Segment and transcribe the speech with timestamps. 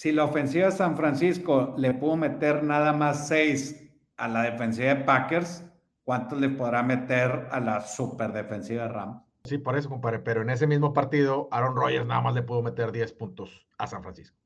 [0.00, 4.94] si la ofensiva de San Francisco le pudo meter nada más seis a la defensiva
[4.94, 5.62] de Packers,
[6.04, 9.22] ¿cuántos le podrá meter a la super defensiva de Rams?
[9.44, 10.20] Sí, por eso, compadre.
[10.20, 13.86] Pero en ese mismo partido, Aaron Rodgers nada más le pudo meter 10 puntos a
[13.86, 14.38] San Francisco.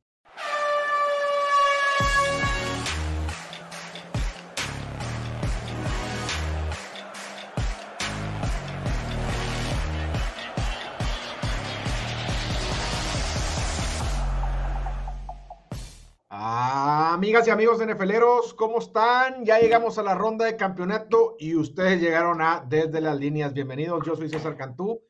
[17.34, 19.44] Amigas y amigos NFLeros, ¿cómo están?
[19.44, 23.52] Ya llegamos a la ronda de campeonato y ustedes llegaron a Desde las Líneas.
[23.52, 25.02] Bienvenidos, yo soy César Cantú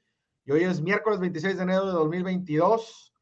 [0.47, 3.13] y hoy es miércoles 26 de enero de 2022.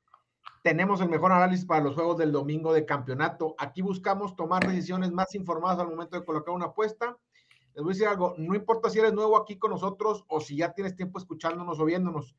[0.62, 3.56] Tenemos el mejor análisis para los juegos del domingo de campeonato.
[3.58, 7.18] Aquí buscamos tomar decisiones más informadas al momento de colocar una apuesta.
[7.74, 10.58] Les voy a decir algo, no importa si eres nuevo aquí con nosotros o si
[10.58, 12.36] ya tienes tiempo escuchándonos o viéndonos.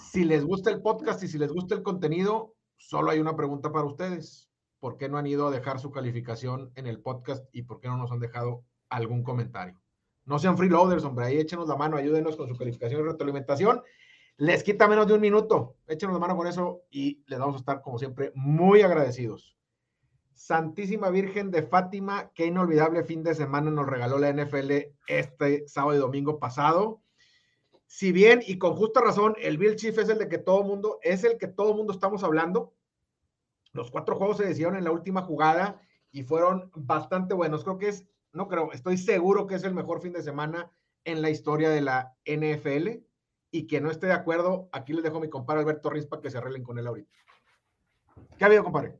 [0.00, 3.70] Si les gusta el podcast y si les gusta el contenido, solo hay una pregunta
[3.70, 4.45] para ustedes
[4.80, 7.88] por qué no han ido a dejar su calificación en el podcast y por qué
[7.88, 9.80] no nos han dejado algún comentario.
[10.24, 13.82] No sean freeloaders, hombre, ahí échenos la mano, ayúdenos con su calificación y retroalimentación.
[14.38, 17.58] Les quita menos de un minuto, échenos la mano con eso y les vamos a
[17.58, 19.56] estar, como siempre, muy agradecidos.
[20.34, 24.70] Santísima Virgen de Fátima, qué inolvidable fin de semana nos regaló la NFL
[25.06, 27.00] este sábado y domingo pasado.
[27.86, 30.98] Si bien, y con justa razón, el Bill Chief es el de que todo mundo,
[31.02, 32.74] es el que todo mundo estamos hablando,
[33.76, 37.62] los cuatro juegos se decidieron en la última jugada y fueron bastante buenos.
[37.62, 40.70] Creo que es, no creo, estoy seguro que es el mejor fin de semana
[41.04, 43.04] en la historia de la NFL
[43.50, 46.20] y que no esté de acuerdo, aquí les dejo a mi compadre Alberto Riz para
[46.20, 47.10] que se arreglen con él ahorita.
[48.36, 48.94] ¿Qué ha habido, compadre?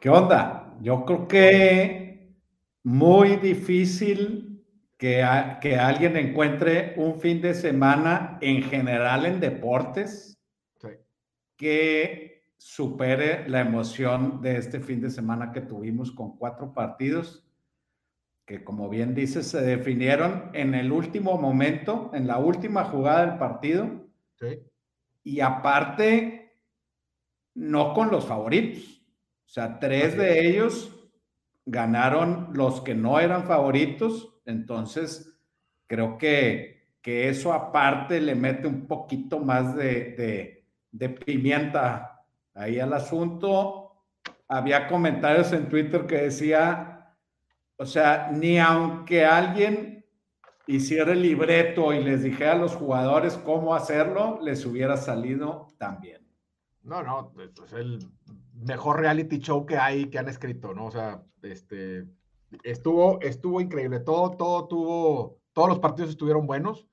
[0.00, 0.76] ¿Qué onda?
[0.80, 2.36] Yo creo que
[2.84, 4.64] muy difícil
[4.96, 5.26] que,
[5.60, 10.30] que alguien encuentre un fin de semana en general en deportes
[11.60, 17.42] que supere la emoción de este fin de semana que tuvimos con cuatro partidos
[18.44, 23.38] que, como bien dices, se definieron en el último momento, en la última jugada del
[23.38, 23.88] partido.
[25.22, 26.58] Y aparte,
[27.54, 29.06] no con los favoritos.
[29.46, 31.10] O sea, tres de ellos
[31.64, 34.38] ganaron los que no eran favoritos.
[34.44, 35.40] Entonces,
[35.86, 42.09] creo que, que eso aparte le mete un poquito más de, de, de pimienta
[42.60, 43.92] ahí al asunto.
[44.48, 47.16] Había comentarios en Twitter que decía,
[47.76, 50.04] o sea, ni aunque alguien
[50.66, 56.26] hiciera el libreto y les dijera a los jugadores cómo hacerlo, les hubiera salido también.
[56.82, 57.32] No, no,
[57.64, 57.98] es el
[58.54, 60.86] mejor reality show que hay que han escrito, ¿no?
[60.86, 62.06] O sea, este
[62.62, 64.00] estuvo, estuvo increíble.
[64.00, 66.86] Todo, todo tuvo, todos los partidos estuvieron buenos.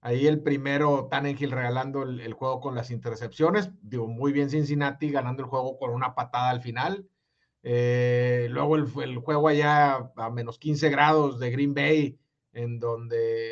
[0.00, 3.70] Ahí el primero, Tannenhill regalando el, juego con las intercepciones.
[3.82, 7.08] Digo, muy bien Cincinnati ganando el juego con una patada al final.
[7.64, 12.18] Eh, luego el, el, juego allá a menos 15 grados de Green Bay,
[12.52, 13.50] en donde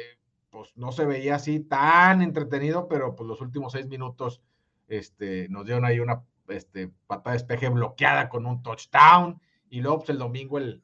[0.50, 4.40] pues no se veía así tan entretenido, pero pues los últimos seis minutos
[4.88, 9.40] este, nos dieron ahí una este, patada de espeje bloqueada con un touchdown.
[9.68, 10.82] Y luego pues, el domingo el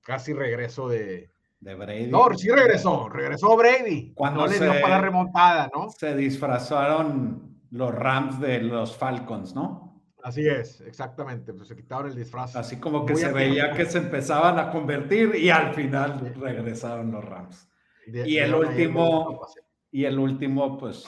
[0.00, 2.06] casi regreso de, de Brady.
[2.06, 4.12] No, sí regresó, regresó Brady.
[4.14, 5.90] Cuando no le dio para la remontada, ¿no?
[5.90, 10.02] Se disfrazaron los Rams de los Falcons, ¿no?
[10.22, 11.52] Así es, exactamente.
[11.52, 12.56] Pues se quitaron el disfraz.
[12.56, 17.24] Así como que se veía que se empezaban a convertir y al final regresaron los
[17.24, 17.68] Rams.
[18.06, 19.46] y el último,
[19.90, 21.04] y el último, pues,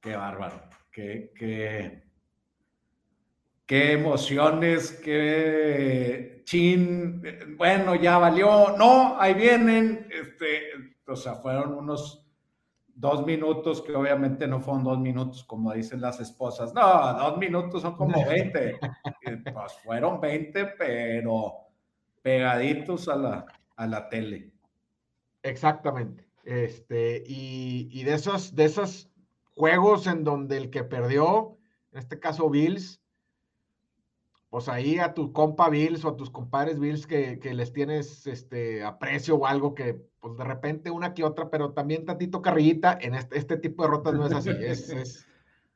[0.00, 0.60] qué bárbaro.
[0.90, 2.04] Qué, qué,
[3.66, 7.22] qué emociones, qué chin,
[7.56, 10.62] bueno, ya valió, no, ahí vienen, este,
[11.06, 12.24] o sea, fueron unos
[12.94, 17.82] dos minutos que obviamente no fueron dos minutos como dicen las esposas, no, dos minutos
[17.82, 18.78] son como 20,
[19.52, 21.54] pues fueron 20, pero
[22.22, 23.46] pegaditos a la,
[23.76, 24.52] a la tele.
[25.42, 29.10] Exactamente, este, y, y de esos, de esos
[29.54, 31.58] juegos en donde el que perdió,
[31.92, 33.03] en este caso Bills,
[34.54, 38.84] pues ahí a tu compa Bills o a tus compadres Bills que, les tienes este
[38.84, 43.16] aprecio o algo que, pues de repente una que otra, pero también tantito carrillita, en
[43.16, 45.26] este, este tipo de rotas no es así, es, es,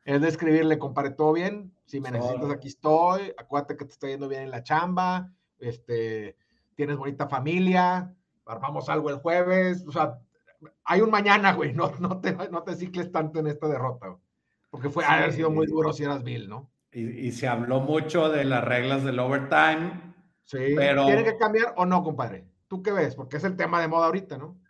[0.05, 4.07] es de escribirle, compadre, todo bien, si me necesitas aquí estoy, acuérdate que te está
[4.07, 6.37] yendo bien en la chamba, este,
[6.77, 8.15] tienes bonita familia,
[8.47, 10.21] armamos algo el jueves, o sea,
[10.85, 14.17] hay un mañana, güey, no, no, te, no te cicles tanto en esta derrota,
[14.71, 16.71] porque fue, haber sido muy duro si eras Bill, ¿no?
[17.01, 20.15] Y, se habló mucho de las reglas del overtime.
[20.45, 21.07] Sí, pero...
[21.07, 22.45] ¿Tiene que cambiar o no, compadre?
[22.67, 23.15] ¿Tú qué ves?
[23.15, 24.61] Porque es el tema de moda ahorita, ¿no?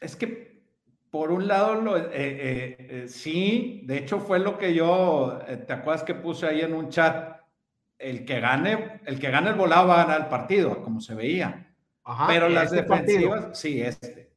[0.00, 0.62] Es que,
[1.10, 5.72] por un lado, lo, eh, eh, eh, sí, de hecho fue lo que yo, ¿te
[5.72, 7.38] acuerdas que puse ahí en un chat?
[7.98, 11.14] el que gane, el que gane el volado va a ganar el partido, como se
[11.14, 11.74] veía.
[12.26, 14.30] Pero las este defensivas, sí, este.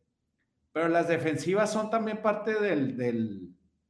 [0.74, 2.98] Pero las defensivas son también parte del,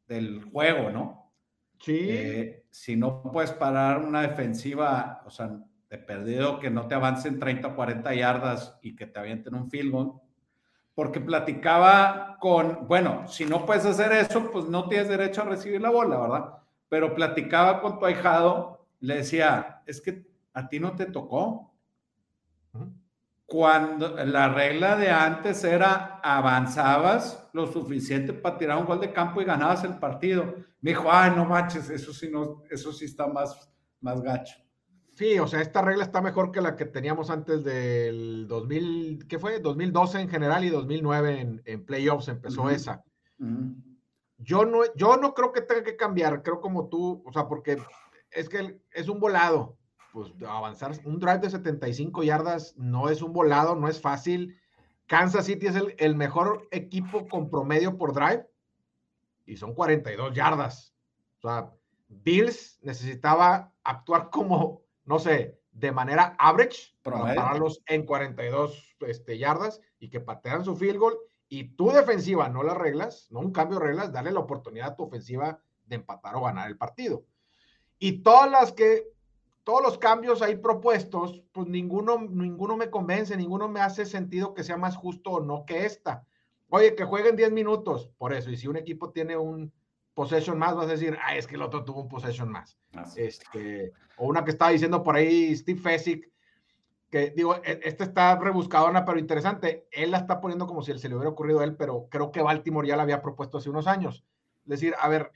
[0.08, 1.34] del, juego, ¿no?
[1.80, 2.56] Sí.
[2.72, 5.52] Si no puedes parar una defensiva, o sea,
[5.90, 9.70] de perdido que no te avancen 30 o 40 yardas y que te avienten un
[9.70, 10.14] field goal,
[10.96, 15.82] porque platicaba con, bueno, si no puedes hacer eso, pues no tienes derecho a recibir
[15.82, 16.58] la bola, ¿verdad?
[16.88, 21.74] Pero platicaba con tu ahijado, le decía, es que a ti no te tocó.
[23.52, 29.42] Cuando la regla de antes era avanzabas lo suficiente para tirar un gol de campo
[29.42, 30.56] y ganabas el partido.
[30.80, 33.70] Me dijo, ay, no manches, eso sí, no, eso sí está más,
[34.00, 34.56] más gacho.
[35.10, 39.38] Sí, o sea, esta regla está mejor que la que teníamos antes del 2000, ¿qué
[39.38, 39.60] fue?
[39.60, 43.04] 2012 en general y 2009 en, playoffs empezó esa.
[44.38, 47.78] Yo no, yo no creo que tenga que cambiar, creo como tú, o sea, porque
[48.30, 49.78] es que es un volado,
[50.12, 54.58] pues avanzar, un drive de 75 yardas no es un volado, no es fácil.
[55.08, 58.48] Kansas City es el, el mejor equipo con promedio por drive
[59.46, 60.94] y son 42 yardas.
[61.40, 61.74] O sea,
[62.08, 69.82] Bills necesitaba actuar como no sé, de manera average, para pararlos en 42 este, yardas
[70.00, 71.18] y que patean su field goal.
[71.48, 74.96] Y tu defensiva no las reglas, no un cambio de reglas, darle la oportunidad a
[74.96, 77.26] tu ofensiva de empatar o ganar el partido.
[78.00, 79.08] Y todas las que,
[79.64, 84.64] todos los cambios ahí propuestos, pues ninguno, ninguno me convence, ninguno me hace sentido que
[84.64, 86.26] sea más justo o no que esta.
[86.70, 88.50] Oye, que jueguen 10 minutos, por eso.
[88.50, 89.72] Y si un equipo tiene un,
[90.14, 92.78] possession más, vas a decir, ah, es que el otro tuvo un possession más.
[93.16, 96.30] Este, o una que estaba diciendo por ahí Steve Fessick,
[97.10, 99.88] que digo, e, este está rebuscadona, pero interesante.
[99.92, 102.42] Él la está poniendo como si se le hubiera ocurrido a él, pero creo que
[102.42, 104.26] Baltimore ya la había propuesto hace unos años.
[104.64, 105.32] Es decir, a ver,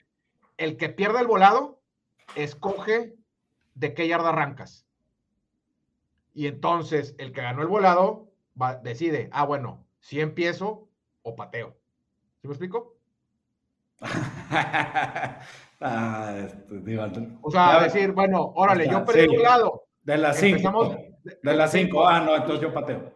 [0.57, 1.81] el que pierda el volado,
[2.35, 3.15] escoge
[3.75, 4.87] de qué yarda arrancas.
[6.33, 10.89] Y entonces el que ganó el volado va, decide, ah, bueno, si empiezo
[11.21, 11.77] o pateo.
[12.41, 12.97] ¿Sí me explico?
[15.81, 19.83] ah, este, o sea, decir, bueno, órale, yo perdí un lado.
[20.03, 20.97] De las 5.
[21.41, 22.07] De, las 5.
[22.07, 23.13] Ah, no, entonces yo pateo.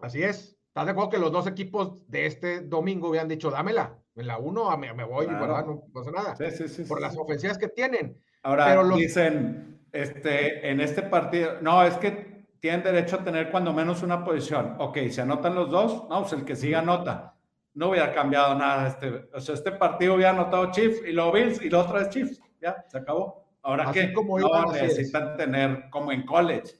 [0.00, 0.56] Así es.
[0.68, 3.98] ¿Estás de acuerdo que los dos equipos de este domingo habían dicho, dámela?
[4.14, 5.66] En la 1 me, me, voy, ¿verdad?
[5.66, 6.36] No pasa nada.
[6.36, 8.18] Sí, sí, por las ofensivas que tienen.
[8.42, 13.72] Ahora Pero dicen, este, en este partido, no, es que tienen derecho a tener cuando
[13.72, 14.76] menos una posición.
[14.78, 17.36] Ok, se anotan los dos, no, pues el que siga anota
[17.76, 18.88] no hubiera cambiado nada.
[18.88, 22.40] Este, o sea, este partido hubiera anotado Chiefs y luego Bills y los tres Chiefs.
[22.60, 23.46] Ya, se acabó.
[23.62, 26.74] Ahora que no necesitan tener como en college.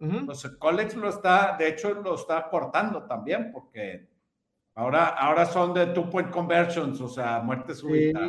[0.00, 4.08] Entonces, college lo está, de hecho, lo está cortando también porque
[4.74, 8.20] ahora, ahora son de two-point conversions, o sea, muerte súbita.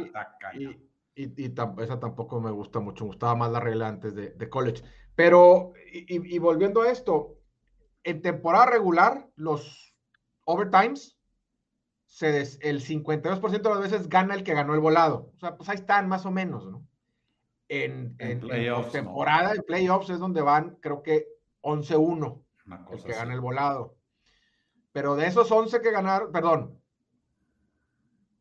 [1.15, 4.49] Y, y, esa tampoco me gusta mucho, me gustaba más la regla antes de, de
[4.49, 4.83] college.
[5.15, 7.37] Pero, y, volviendo a esto,
[8.03, 9.95] en temporada regular, los
[10.45, 11.17] overtimes
[12.21, 15.31] el 52% de las veces gana el que ganó el volado.
[15.35, 16.85] O sea, pues ahí están más o menos, ¿no?
[17.69, 18.41] En, en,
[18.91, 21.27] temporada, en playoffs es donde van, creo que
[21.61, 22.43] 11-1,
[22.91, 23.95] el que gana el volado.
[24.91, 26.81] Pero de esos 11 que ganaron, perdón,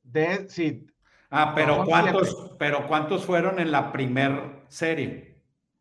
[0.02, 0.86] de, sí.
[1.30, 5.40] Ah, pero ¿cuántos, pero ¿cuántos fueron en la primer serie?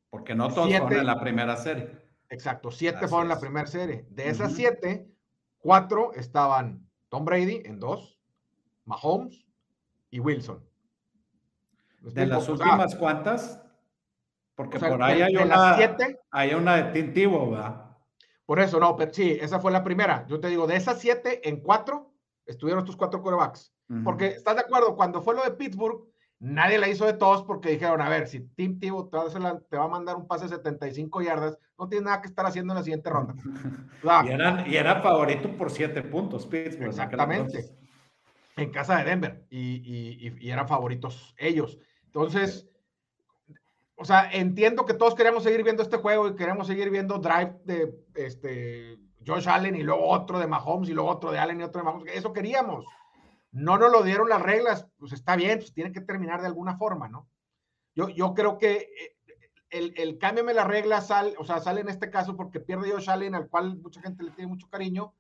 [0.10, 1.90] Porque no todos fueron en la primera serie.
[2.30, 4.06] Exacto, siete fueron en la primera serie.
[4.10, 5.08] De esas siete,
[5.58, 8.20] cuatro estaban Tom Brady en dos,
[8.86, 9.46] Mahomes
[10.12, 10.64] y Wilson.
[12.02, 13.62] ¿De las últimas cuantas?
[14.56, 15.78] Porque por ahí hay, una,
[16.32, 17.98] hay una de Tintivo, ¿verdad?
[18.46, 20.26] Por eso, no, pero sí, esa fue la primera.
[20.28, 22.09] Yo te digo, de esas siete, en cuatro
[22.50, 23.74] estuvieron estos cuatro corebacks.
[24.04, 24.96] Porque, ¿estás de acuerdo?
[24.96, 26.04] Cuando fue lo de Pittsburgh,
[26.40, 30.16] nadie la hizo de todos porque dijeron, a ver, si Tim te, va a mandar
[30.16, 33.34] un pase de 75 yardas, no tiene nada que estar haciendo en la siguiente ronda.
[34.68, 36.90] y, era favorito por 7 puntos, Pittsburgh.
[36.90, 37.66] Exactamente.
[38.58, 39.46] En casa de Denver.
[39.50, 41.80] Y, y, eran favoritos ellos.
[42.06, 42.70] Entonces,
[43.96, 47.56] o sea, entiendo que todos queremos seguir viendo este juego y queremos seguir viendo drive
[47.66, 51.64] de este, Josh Allen y luego otro de Mahomes y luego otro de Allen y
[51.64, 52.16] otro de Mahomes.
[52.16, 52.86] Eso queríamos
[53.52, 56.78] no nos lo dieron las reglas, pues está bien, pues tiene que terminar de alguna
[56.78, 57.28] forma, ¿no?
[57.96, 59.18] Yo, yo creo que eh,
[59.70, 63.10] el, el cámbiame la regla sale, o sea, sale en este caso porque pierde Josh
[63.10, 65.14] Allen, al cual mucha gente le tiene mucho cariño,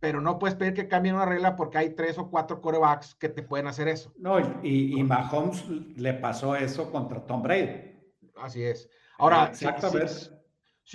[0.00, 3.28] pero no puedes pedir que cambien una regla porque hay tres o cuatro corebacks que
[3.28, 4.12] te pueden hacer eso.
[4.16, 7.92] No, y, y Mahomes le pasó eso contra Tom Brady.
[8.36, 8.88] Así es.
[9.18, 10.30] Ahora, Exactamente si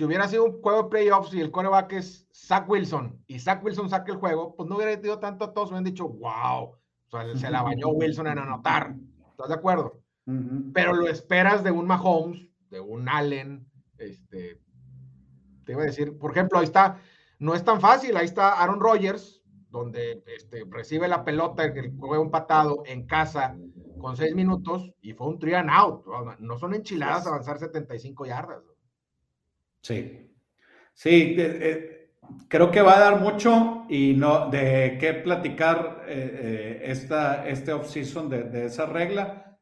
[0.04, 3.88] hubiera sido un juego de playoffs y el coreback es Zach Wilson y Zach Wilson
[3.88, 7.36] saca el juego, pues no hubiera tenido tanto a todos, hubieran dicho, wow, o sea,
[7.36, 8.94] se la bañó Wilson en anotar.
[9.30, 10.02] ¿Estás de acuerdo?
[10.74, 13.66] Pero lo esperas de un Mahomes de un Allen,
[13.98, 14.60] este,
[15.64, 17.00] te iba a decir, por ejemplo, ahí está,
[17.38, 22.24] no es tan fácil, ahí está Aaron Rodgers, donde este, recibe la pelota, el juego
[22.24, 23.56] empatado en casa
[23.98, 26.04] con seis minutos y fue un three and out.
[26.38, 28.62] No son enchiladas avanzar 75 yardas.
[29.86, 30.34] Sí,
[30.92, 31.36] sí,
[32.48, 37.72] creo que va a dar mucho y no de qué platicar eh, eh, esta, este
[37.72, 39.56] off-season de, de esa regla.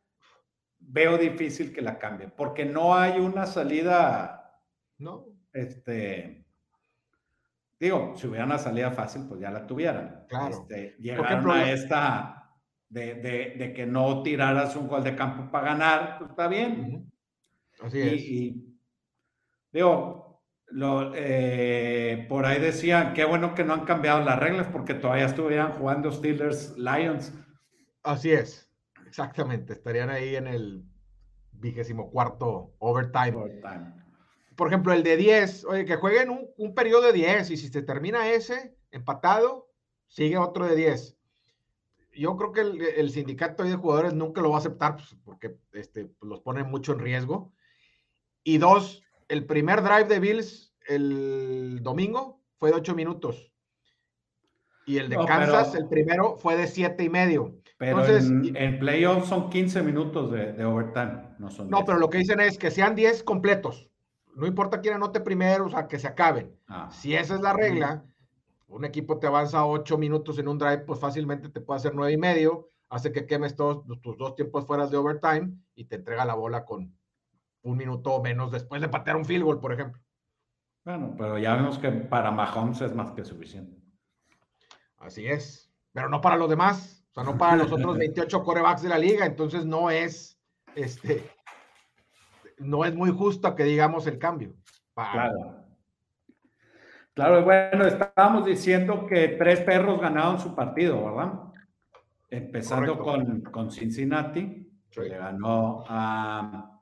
[0.78, 4.62] Veo difícil que la cambien porque no hay una salida.
[4.96, 5.26] No.
[5.52, 6.46] Este,
[7.78, 10.24] digo, si hubiera una salida fácil, pues ya la tuvieran.
[10.26, 10.48] Claro.
[10.48, 12.50] Este, llegaron a esta
[12.88, 13.16] de,
[13.58, 17.12] de, que no tiraras un gol de campo para ganar, pues está bien.
[17.82, 18.22] Así es.
[18.22, 18.73] Y,
[19.74, 24.94] digo, lo, eh, por ahí decían, qué bueno que no han cambiado las reglas porque
[24.94, 27.34] todavía estuvieran jugando Steelers Lions.
[28.02, 28.72] Así es,
[29.06, 30.84] exactamente, estarían ahí en el
[31.52, 33.36] vigésimo cuarto overtime.
[33.36, 34.04] overtime
[34.56, 37.68] por ejemplo, el de 10, oye, que jueguen un, un periodo de 10 y si
[37.68, 39.68] se termina ese empatado,
[40.06, 41.16] sigue otro de 10.
[42.12, 46.06] Yo creo que el, sindicato de jugadores nunca lo va a aceptar pues, porque este,
[46.06, 47.52] pues, los pone mucho en riesgo.
[48.44, 53.50] Y dos, el primer drive de Bills el domingo fue de 8 minutos.
[54.86, 57.56] Y el de Kansas, el primero, fue de 7 y medio.
[57.78, 62.10] Pero en, en playoffs son 15 minutos de, de overtime, no son No, pero lo
[62.10, 63.88] que dicen es que sean 10 completos
[64.34, 66.56] no importa quién anote primero, o sea, que se acaben.
[66.68, 66.90] Ah.
[66.90, 68.04] Si esa es la regla,
[68.68, 72.12] un equipo te avanza ocho minutos en un drive, pues fácilmente te puede hacer nueve
[72.12, 76.24] y medio, hace que quemes todos tus dos tiempos fuera de overtime y te entrega
[76.24, 76.96] la bola con
[77.64, 80.00] un minuto o menos después de patear un field goal, por ejemplo.
[80.84, 83.76] Bueno, pero ya vemos que para Mahomes es más que suficiente.
[84.98, 88.82] Así es, pero no para los demás, o sea, no para los otros 28 corebacks
[88.82, 90.38] de la liga, entonces no es,
[90.74, 91.28] este,
[92.58, 94.54] no es muy justo que digamos el cambio.
[94.94, 95.64] Claro.
[97.14, 101.32] Claro, bueno, estábamos diciendo que tres perros ganaron su partido, ¿verdad?
[102.28, 106.73] Empezando con, Cincinnati, que le ganó a,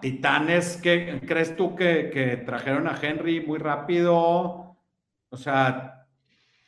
[0.00, 0.78] Titanes.
[0.82, 4.76] ¿Qué crees tú que, que trajeron a Henry muy rápido?
[5.28, 5.96] O sea,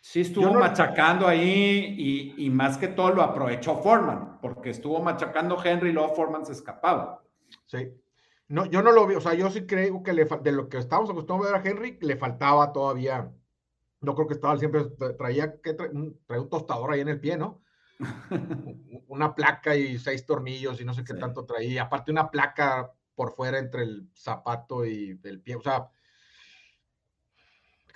[0.01, 5.91] Sí, estuvo machacando ahí y, más que todo lo aprovechó Foreman, porque estuvo machacando Henry
[5.91, 7.23] y luego Foreman se escapaba.
[7.67, 7.93] Sí.
[8.49, 10.79] No, yo no lo vi, o sea, yo sí creo que le, de lo que
[10.79, 13.31] estábamos acostumbrados a ver a Henry, le faltaba todavía.
[14.01, 14.85] No creo que estaba siempre,
[15.19, 17.61] traía, que un tostador ahí en el pie, ¿no?
[19.09, 21.83] Una placa y seis tornillos y no sé qué tanto traía.
[21.83, 25.57] Aparte, una placa por fuera entre el zapato y el pie.
[25.57, 25.91] O sea,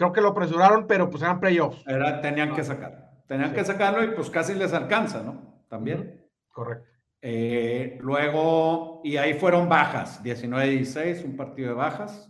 [0.02, 1.84] Creo que lo apresuraron, pero pues eran playoffs.
[1.86, 3.12] Era, tenían que sacar.
[3.28, 5.62] Tenían que sacarlo y pues casi les alcanza, ¿no?
[5.68, 6.26] También.
[6.50, 6.88] Correcto.
[7.20, 12.28] Eh, luego, y ahí fueron bajas, 19-16, un partido de bajas.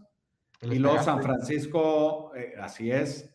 [0.61, 3.32] Y luego San Francisco, eh, así es.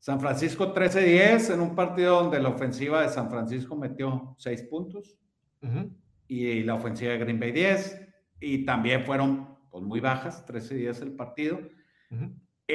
[0.00, 5.16] San Francisco 13-10 en un partido donde la ofensiva de San Francisco metió 6 puntos.
[6.26, 8.08] y, la ofensiva de Green Bay 10.
[8.40, 11.60] Y también fueron pues, muy bajas, 13-10 el partido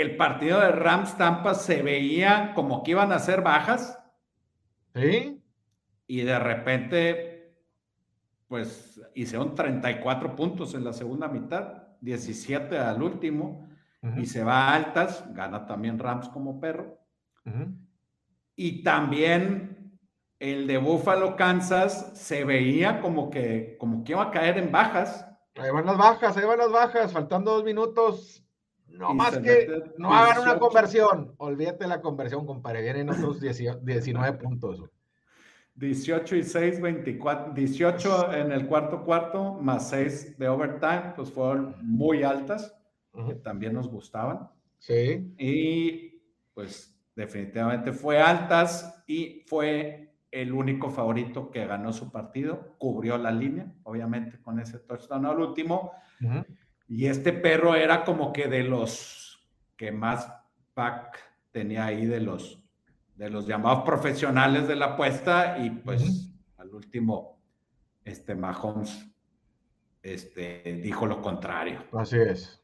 [0.02, 4.00] el partido de Rams Tampa se veía como que iban a ser bajas.
[4.94, 5.42] Sí.
[6.08, 7.56] Y de repente,
[8.48, 13.68] pues hicieron 34 puntos en la segunda mitad, 17 al último,
[14.18, 17.00] y se va a altas, gana también Rams como perro.
[18.56, 20.00] Y también
[20.40, 25.26] el de Buffalo, Kansas, se veía como que, como que iba a caer en bajas.
[25.56, 28.46] Ahí van las bajas, ahí van las bajas, faltando dos minutos,
[28.88, 31.34] no más que no hagan una conversión.
[31.38, 32.82] Olvídate la conversión, compadre.
[32.82, 34.84] Vienen otros 19 puntos.
[35.76, 37.54] 18 y 6, 24.
[37.54, 42.74] 18 en el cuarto cuarto, más 6 de overtime, pues fueron muy altas,
[43.28, 44.50] que también nos gustaban.
[44.78, 45.34] Sí.
[45.38, 46.22] Y
[46.54, 53.32] pues definitivamente fue altas y fue el único favorito que ganó su partido, cubrió la
[53.32, 55.94] línea, obviamente con ese touchdown al último.
[56.88, 60.30] Y este perro era como que de los que más
[60.74, 61.20] pack
[61.52, 62.62] tenía ahí de los,
[63.16, 67.42] de los llamados profesionales de la apuesta y pues al último,
[68.04, 69.06] este Mahomes
[70.04, 71.86] este, dijo lo contrario.
[71.94, 72.62] Así es.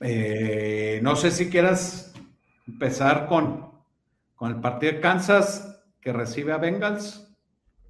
[0.00, 2.15] Eh, no sé si quieras
[2.66, 3.70] empezar con,
[4.34, 7.34] con el partido de Kansas que recibe a Bengals.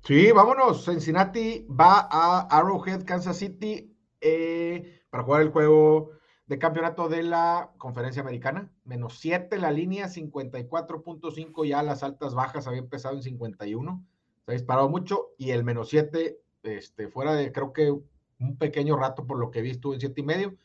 [0.05, 0.85] Sí, vámonos.
[0.85, 3.93] Cincinnati va a Arrowhead, Kansas City.
[4.21, 6.11] Eh, para jugar el juego
[6.47, 8.71] de campeonato de la conferencia americana.
[8.85, 14.05] Menos 7 la línea, 54.5 ya las altas bajas había empezado en 51.
[14.45, 17.91] Se ha disparado mucho y el menos 7 este, fuera de creo que
[18.39, 20.57] un pequeño rato por lo que vi estuvo en siete y medio,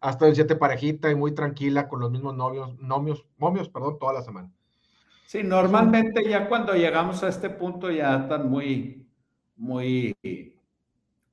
[0.00, 4.12] hasta en siete parejita y muy tranquila con los mismos novios, nomios, momios, perdón, toda
[4.12, 4.50] la semana.
[5.26, 9.06] Sí, normalmente ya cuando llegamos a este punto ya están muy,
[9.56, 10.16] muy,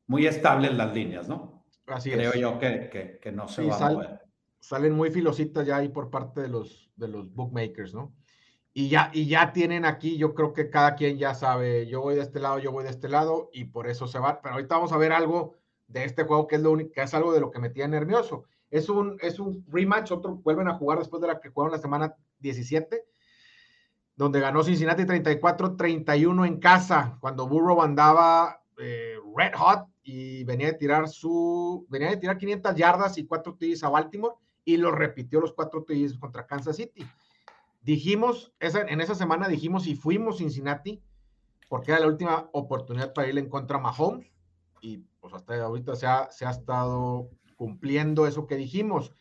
[0.08, 1.64] muy estables las líneas, ¿no?
[1.88, 4.22] Así Creo yo que, que, no se va a mover.
[4.60, 8.14] Salen muy filositas ya ahí por parte de los, de los bookmakers, ¿no?
[8.74, 12.16] Y ya, y ya tienen aquí, yo creo que cada quien ya sabe, yo voy
[12.16, 14.42] de este lado, yo voy de este lado, y por eso se va.
[14.42, 15.56] Pero ahorita vamos a ver algo
[15.88, 17.98] de este juego que es lo único, que es algo de lo que me tiene
[17.98, 18.44] nervioso.
[18.72, 21.82] Es un, es un rematch, otro vuelven a jugar después de la que jugaron la
[21.82, 23.06] semana 17
[24.16, 30.74] donde ganó Cincinnati 34-31 en casa, cuando Burrow andaba eh, red hot y venía de
[30.74, 35.42] tirar su, venía de tirar 500 yardas y cuatro TDs a Baltimore y lo repitió
[35.42, 37.06] los cuatro TDs contra Kansas City.
[37.82, 41.02] Dijimos, esa, en esa semana dijimos y fuimos Cincinnati,
[41.68, 44.32] porque era la última oportunidad para ir en contra a Mahomes,
[44.82, 49.14] y pues hasta ahorita se ha, se ha estado cumpliendo eso que dijimos.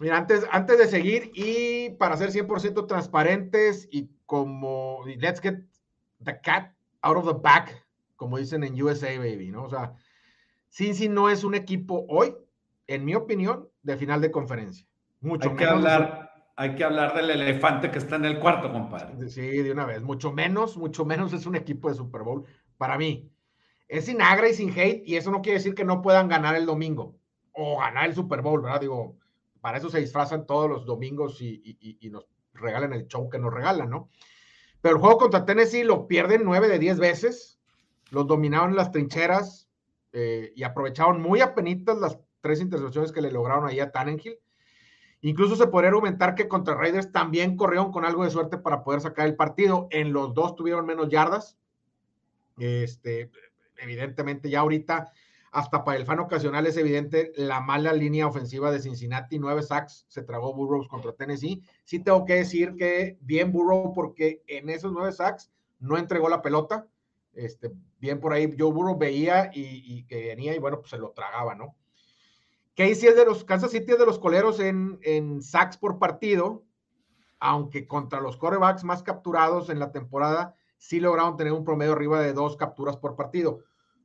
[0.00, 5.60] Mira, antes, antes de seguir y para ser 100% transparentes y como let's get
[6.22, 6.72] the cat
[7.02, 7.70] out of the bag,
[8.16, 9.64] como dicen en USA, baby, ¿no?
[9.64, 9.94] O sea,
[10.70, 12.34] Cincy no es un equipo hoy,
[12.86, 14.86] en mi opinión, de final de conferencia.
[15.20, 19.28] Mucho hay que hablar, hay que hablar del elefante que está en el cuarto, compadre.
[19.30, 20.02] Sí, de una vez.
[20.02, 22.44] Mucho menos, mucho menos es un equipo de Super Bowl
[22.76, 23.30] para mí.
[23.88, 26.56] Es sin agra y sin hate, y eso no quiere decir que no puedan ganar
[26.56, 27.16] el domingo
[27.52, 28.80] o ganar el Super Bowl, ¿verdad?
[28.80, 29.16] Digo,
[29.60, 33.90] para eso se disfrazan todos los domingos y, nos regalan el show que nos regalan,
[33.90, 34.10] ¿no?
[34.80, 37.58] Pero el juego contra Tennessee lo pierden nueve de diez veces,
[38.10, 39.68] los dominaron en las trincheras
[40.12, 44.38] eh, y aprovecharon muy apenitas las tres intercepciones que le lograron ahí a Tannenhill.
[45.22, 49.00] Incluso se podría argumentar que contra Raiders también corrieron con algo de suerte para poder
[49.00, 49.88] sacar el partido.
[49.90, 51.58] En los dos tuvieron menos yardas.
[52.58, 53.30] Este,
[53.78, 55.12] evidentemente ya ahorita
[55.56, 60.04] hasta para el fan ocasional es evidente la mala línea ofensiva de Cincinnati, nueve sacks
[60.08, 61.62] se tragó Burrows contra Tennessee.
[61.82, 66.42] Sí tengo que decir que bien Burrow porque en esos nueve sacks no entregó la
[66.42, 66.86] pelota.
[67.32, 71.12] Este, bien por ahí, Joe Burrow veía y, que venía y bueno, pues se lo
[71.12, 71.74] tragaba, ¿no?
[72.74, 76.64] Casey es de los, Kansas City es de los coleros en, en sacks por partido,
[77.38, 82.20] aunque contra los corebacks más capturados en la temporada, sí lograron tener un promedio arriba
[82.20, 83.60] de dos capturas por partido.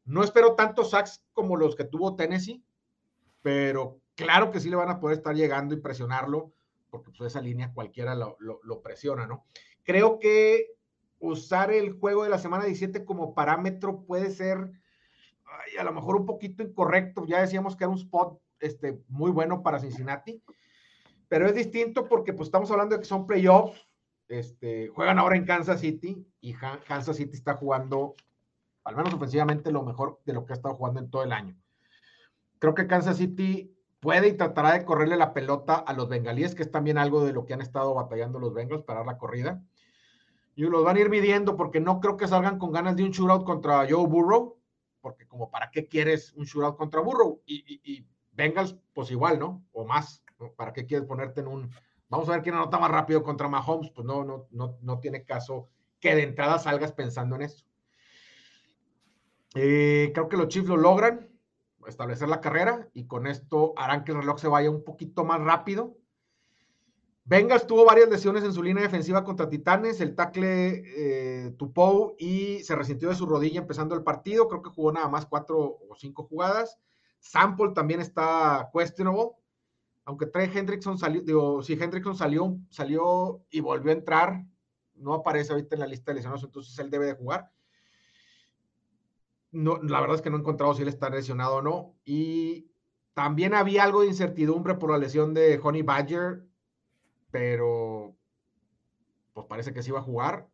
[0.06, 2.64] No espero tantos sacks como los que tuvo Tennessee,
[3.42, 6.54] pero claro que sí le van a poder estar llegando y presionarlo,
[6.90, 9.46] porque pues esa línea cualquiera lo, presiona, ¿no?
[9.84, 10.74] Creo que
[11.20, 14.72] usar el juego de la semana 17 como parámetro puede ser
[15.80, 17.26] a lo mejor un poquito incorrecto.
[17.26, 20.42] Ya decíamos que era un spot este, muy bueno para Cincinnati,
[21.28, 23.88] pero es distinto porque pues estamos hablando de que son playoffs,
[24.39, 28.15] este, juegan ahora en Kansas City y Kansas City está jugando
[28.84, 31.56] al menos ofensivamente, lo mejor de lo que ha estado jugando en todo el año.
[32.60, 36.63] Creo que Kansas City puede y tratará de correrle la pelota a los bengalíes, que
[36.63, 39.62] es también algo de lo que han estado batallando los Bengals para dar la corrida.
[40.56, 43.12] Y los van a ir midiendo porque no creo que salgan con ganas de un
[43.12, 44.58] shootout contra Joe Burrow,
[45.00, 49.63] porque como para qué quieres un shootout contra Burrow y, Bengals, pues igual, ¿no?
[49.72, 50.24] O más,
[50.56, 51.70] ¿para qué quieres ponerte en un...
[52.12, 55.24] Vamos a ver quién anota más rápido contra Mahomes, pues no, no, no, no tiene
[55.24, 55.69] caso
[56.02, 57.65] que de entrada salgas pensando en eso.
[59.56, 61.30] Eh, creo que los Chiefs lo logran,
[61.88, 65.39] establecer la carrera y con esto harán que el reloj se vaya un poquito más
[65.39, 65.95] rápido.
[67.24, 72.62] Bengals tuvo varias lesiones en su línea defensiva contra Titanes, el tackle eh, Tupou y
[72.63, 75.95] se resintió de su rodilla empezando el partido, creo que jugó nada más cuatro o
[75.95, 76.78] cinco jugadas.
[77.19, 79.30] Sample también está questionable,
[80.06, 84.46] aunque Trey Hendrickson salió, digo, si Hendrickson salió, salió y volvió a entrar,
[84.96, 87.52] no aparece ahorita en la lista de lesionados, entonces él debe de jugar
[89.52, 91.96] no, la verdad es que no he encontrado si él está lesionado o no.
[92.06, 92.72] Y
[93.14, 96.46] también había algo de incertidumbre por la lesión de Honey Badger,
[97.30, 98.16] pero
[99.34, 100.48] pues parece que sí va a jugar.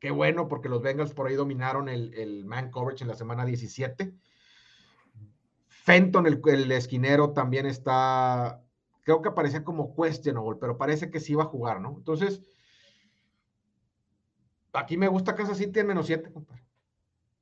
[0.00, 4.12] Qué bueno, porque los Bengals por ahí dominaron el, man coverage en la semana 17.
[5.68, 8.62] Fenton, el, el, esquinero, también está,
[9.10, 11.94] creo que aparecía como questionable, pero parece que sí va a jugar, ¿no?
[11.96, 12.42] Entonces,
[14.72, 16.70] aquí me gusta Kansas City en menos 7, compadre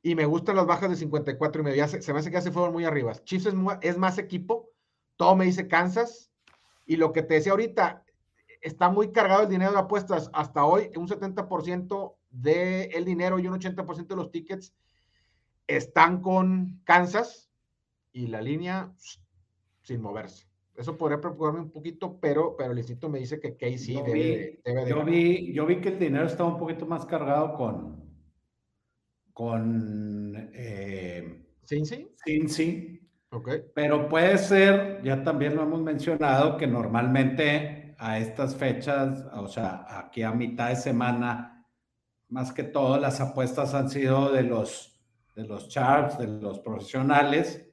[0.03, 1.89] y me gustan las bajas de 54 y medio.
[1.89, 3.13] se, me hace que ya se fueron muy arriba.
[3.25, 3.53] Chiefs
[3.83, 4.71] es, más equipo,
[5.17, 6.31] todo me dice Kansas.
[6.87, 8.05] Y lo que te decía ahorita,
[8.63, 10.31] está muy cargado el dinero de apuestas.
[10.33, 14.75] Hasta hoy, un 70% del dinero y un 80% de los tickets
[15.67, 17.51] están con Kansas
[18.13, 18.95] y la línea
[19.83, 20.48] sin moverse.
[20.79, 24.89] Eso podría preocuparme un poquito, pero, pero el instituto me dice que Casey debe, de
[24.89, 28.09] yo, vi, yo vi que el dinero estaba un poquito más cargado con,
[29.33, 32.09] con eh, Cincy.
[32.25, 33.01] Cincy.
[33.31, 33.51] Ok.
[33.75, 39.85] Pero puede ser, ya también lo hemos mencionado, que normalmente a estas fechas, o sea,
[39.89, 41.67] aquí a mitad de semana,
[42.29, 45.03] más que todo las apuestas han sido de los,
[45.35, 47.68] de los charts, de los profesionales,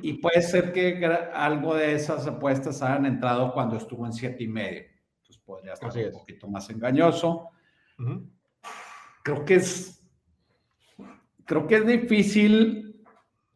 [0.00, 1.04] y puede ser que
[1.34, 4.84] algo de esas apuestas hayan entrado cuando estuvo en siete y medio.
[5.18, 7.50] Entonces podría estar un poquito más engañoso.
[9.22, 10.02] Creo que es,
[11.44, 13.04] creo que es difícil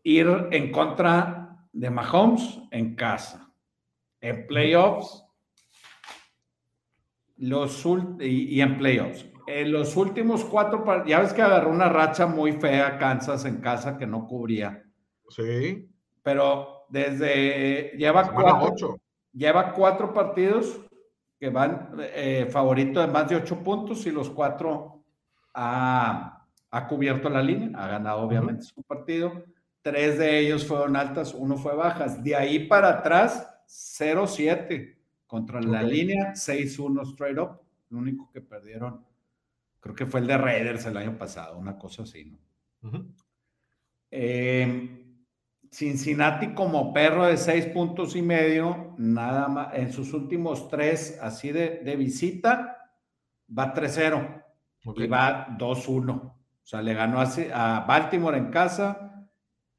[0.02, 3.50] ir en contra de Mahomes en casa.
[4.20, 5.24] En playoffs,
[7.38, 7.84] los
[8.20, 9.26] y, y en playoffs.
[9.46, 13.96] En los últimos cuatro, ya ves que agarró una racha muy fea Kansas en casa
[13.96, 14.84] que no cubría.
[15.30, 15.88] Sí
[16.22, 19.00] pero desde lleva cuatro,
[19.32, 20.80] lleva cuatro partidos
[21.38, 25.02] que van eh, favorito de más de ocho puntos y los cuatro
[25.54, 29.44] ha, ha cubierto la línea, ha ganado obviamente su partido.
[29.82, 32.22] Tres de ellos fueron altas, uno fue bajas.
[32.22, 37.60] De ahí para atrás, 0-7 contra la línea, 6-1 straight up.
[37.90, 39.04] Lo único que perdieron,
[39.80, 42.38] creo que fue el de Raiders el año pasado, una cosa así, ¿no?
[44.10, 45.01] eh,
[45.72, 51.50] Cincinnati como perro de seis puntos y medio, nada más, en sus últimos tres, así
[51.50, 52.76] de, visita,
[53.48, 54.44] va 3-0
[54.96, 56.10] y va 2-1.
[56.10, 59.26] O sea, le ganó a, Baltimore en casa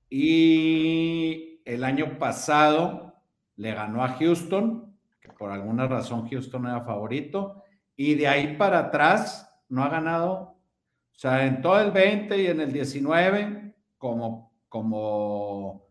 [0.09, 3.13] y el año pasado
[3.57, 7.63] le ganó a Houston, que por alguna razón Houston era favorito,
[7.95, 12.47] y de ahí para atrás no ha ganado, o sea, en todo el 20 y
[12.47, 15.85] en el 19, como, como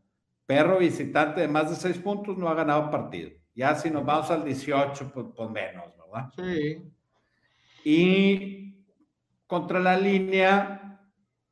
[0.45, 3.31] perro visitante de más de seis puntos no ha ganado partido.
[3.55, 6.33] Ya si nos vamos al 18, pues, pues, menos, ¿verdad?
[6.37, 6.83] Sí.
[7.85, 8.85] Y
[9.47, 11.01] contra la línea,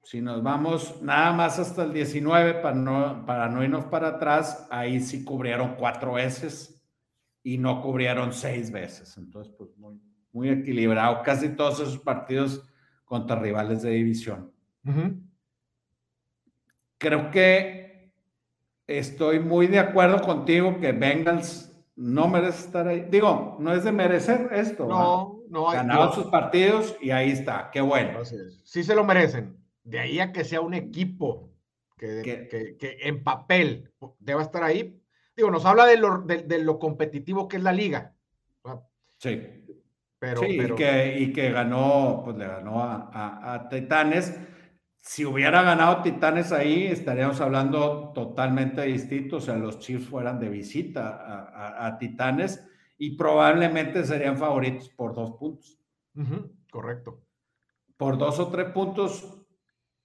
[0.03, 4.67] si nos vamos nada más hasta el 19 para no, para no irnos para atrás,
[4.69, 6.85] ahí sí cubrieron cuatro veces
[7.45, 9.17] y no cubrieron seis veces.
[9.19, 10.01] Entonces, pues muy,
[10.33, 11.23] muy equilibrado.
[11.23, 12.69] Casi todos esos partidos
[13.05, 14.53] contra rivales de división.
[17.01, 18.13] Creo que
[18.87, 23.07] estoy muy de acuerdo contigo que Bengals no merece estar ahí.
[23.11, 24.87] Digo, no es de merecer esto.
[24.87, 25.71] No, no.
[25.71, 27.71] Hay, Ganaron sus partidos y ahí está.
[27.73, 28.23] Qué bueno.
[28.65, 29.57] Sí se lo merecen.
[29.83, 31.49] De ahí a que sea un equipo
[31.97, 35.01] que, que, en papel deba estar ahí.
[35.35, 38.15] Digo, nos habla de lo, de, lo competitivo que es la liga.
[39.17, 39.41] Sí.
[40.19, 44.35] Pero, sí, Y, que, y que ganó, pues le ganó a, a, a Titanes
[45.01, 49.37] si hubiera ganado Titanes ahí, estaríamos hablando totalmente distinto.
[49.37, 52.67] O sea, los Chiefs fueran de visita a, Titanes
[52.99, 55.79] y probablemente serían favoritos por dos puntos.
[56.71, 57.23] correcto.
[57.97, 59.37] Por dos o tres puntos.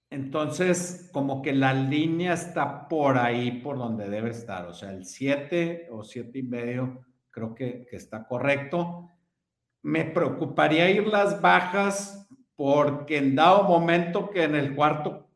[0.08, 4.66] Entonces, como que la línea está por ahí, por donde debe estar.
[4.66, 9.10] O sea, el 7 o siete y medio creo que, que está correcto.
[9.82, 12.25] Me preocuparía ir las bajas
[12.56, 15.28] porque en dado momento que en el cuarto,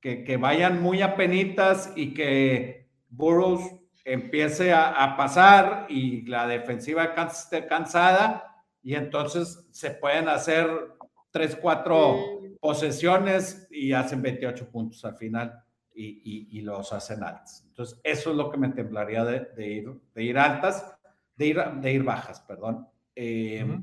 [0.00, 3.62] que, que vayan muy apenitas y que Burroughs
[4.04, 10.68] empiece a, pasar y la defensiva esté cansada y entonces se pueden hacer
[11.30, 12.18] tres, cuatro
[12.60, 15.62] posesiones y hacen 28 puntos al final
[15.94, 17.64] y, y, los hacen altas.
[17.68, 20.90] Entonces, eso es lo que me temblaría de, de ir, de ir altas,
[21.36, 22.88] de ir, de ir bajas, perdón.
[23.14, 23.78] Eh,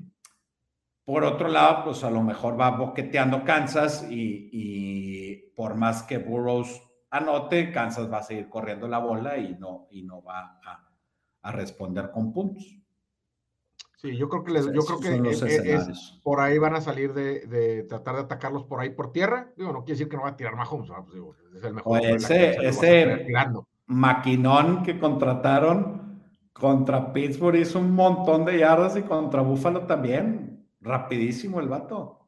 [1.09, 6.83] por otro lado, pues a lo mejor va boqueteando Kansas y, por más que Burroughs
[7.09, 10.59] anote, Kansas va a seguir corriendo la bola y no, y no va
[11.41, 12.63] a, responder con puntos.
[13.97, 17.87] Sí, yo creo que, les, yo creo que es, por ahí van a salir de,
[17.89, 19.51] tratar de atacarlos por ahí por tierra.
[19.57, 22.05] Digo, no quiere decir que no va a tirar Mahomes, pues, es el mejor.
[22.05, 23.25] ese ese
[23.87, 26.21] maquinón que contrataron
[26.53, 30.48] contra Pittsburgh hizo un montón de yardas y contra Buffalo también
[30.81, 32.27] rapidísimo el vato.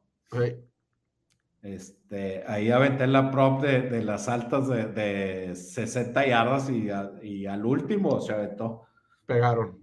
[1.62, 6.88] Este, ahí aventé la prop de, las altas de, 60 yardas y,
[7.22, 8.82] y, al último se aventó.
[9.26, 9.78] Pegaron.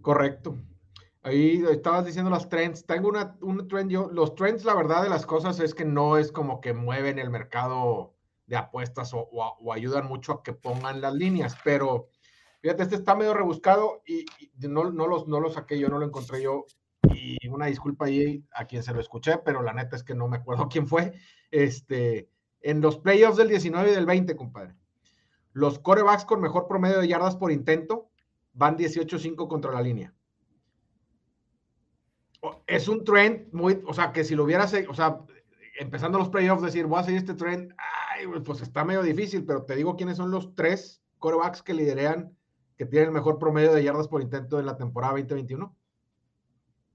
[0.00, 0.56] Correcto.
[1.22, 2.86] Ahí estabas diciendo las trends.
[2.86, 4.08] Tengo una, un trend yo.
[4.12, 7.30] Los trends, la verdad de las cosas es que no es como que mueven el
[7.30, 8.14] mercado
[8.48, 12.08] de apuestas o, ayudan mucho a que pongan las líneas, pero
[12.62, 14.24] fíjate, este está medio rebuscado y,
[14.66, 16.64] no, no, los, no lo saqué yo, no lo encontré yo
[17.14, 20.28] y una disculpa ahí a quien se lo escuché, pero la neta es que no
[20.28, 21.12] me acuerdo quién fue.
[21.50, 22.28] Este,
[22.60, 24.74] en los playoffs del 19 y del 20, compadre,
[25.52, 28.10] los corebacks con mejor promedio de yardas por intento
[28.52, 30.14] van 18-5 contra la línea.
[32.66, 35.20] Es un trend muy, o sea, que si lo hubieras, o sea,
[35.78, 37.74] empezando los playoffs, decir, voy a seguir este tren,
[38.44, 42.36] pues está medio difícil, pero te digo quiénes son los tres corebacks que liderean,
[42.76, 45.76] que tienen el mejor promedio de yardas por intento en la temporada 2021.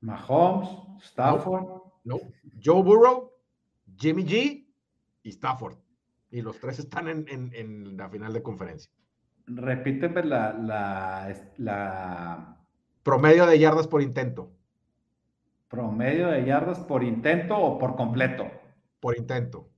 [0.03, 0.69] Mahomes,
[1.01, 1.81] Stafford.
[2.03, 2.19] No,
[2.61, 3.31] Joe Burrow,
[3.97, 4.67] Jimmy G
[5.23, 5.77] y Stafford.
[6.29, 8.91] Y los tres están en, la final de conferencia.
[9.45, 10.53] Repíteme la,
[11.57, 12.57] la,
[13.01, 14.51] Promedio de yardas por intento.
[15.69, 18.45] ¿Promedio de yardas por intento o por completo?
[18.99, 19.69] Por intento.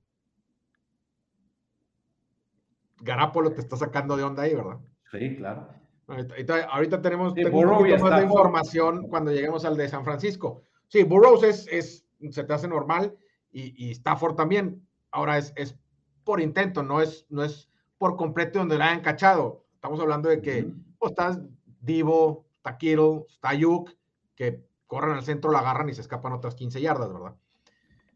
[3.00, 4.78] Garapolo te está sacando de onda ahí, ¿verdad?
[5.10, 5.68] Sí, claro.
[6.08, 10.62] Ahorita, tenemos, un poquito más de información cuando lleguemos al de San Francisco.
[10.86, 13.16] Sí, Burroughs es, es se te hace normal
[13.50, 14.86] y, y Stafford también.
[15.10, 15.76] Ahora es, es
[16.22, 19.64] por intento, no es, no es por completo donde la han cachado.
[19.74, 21.40] Estamos hablando de que pues, estás
[21.80, 23.90] Divo, está Kittle, está Yuk,
[24.34, 27.34] que corren al centro, la agarran y se escapan otras 15 yardas, ¿verdad?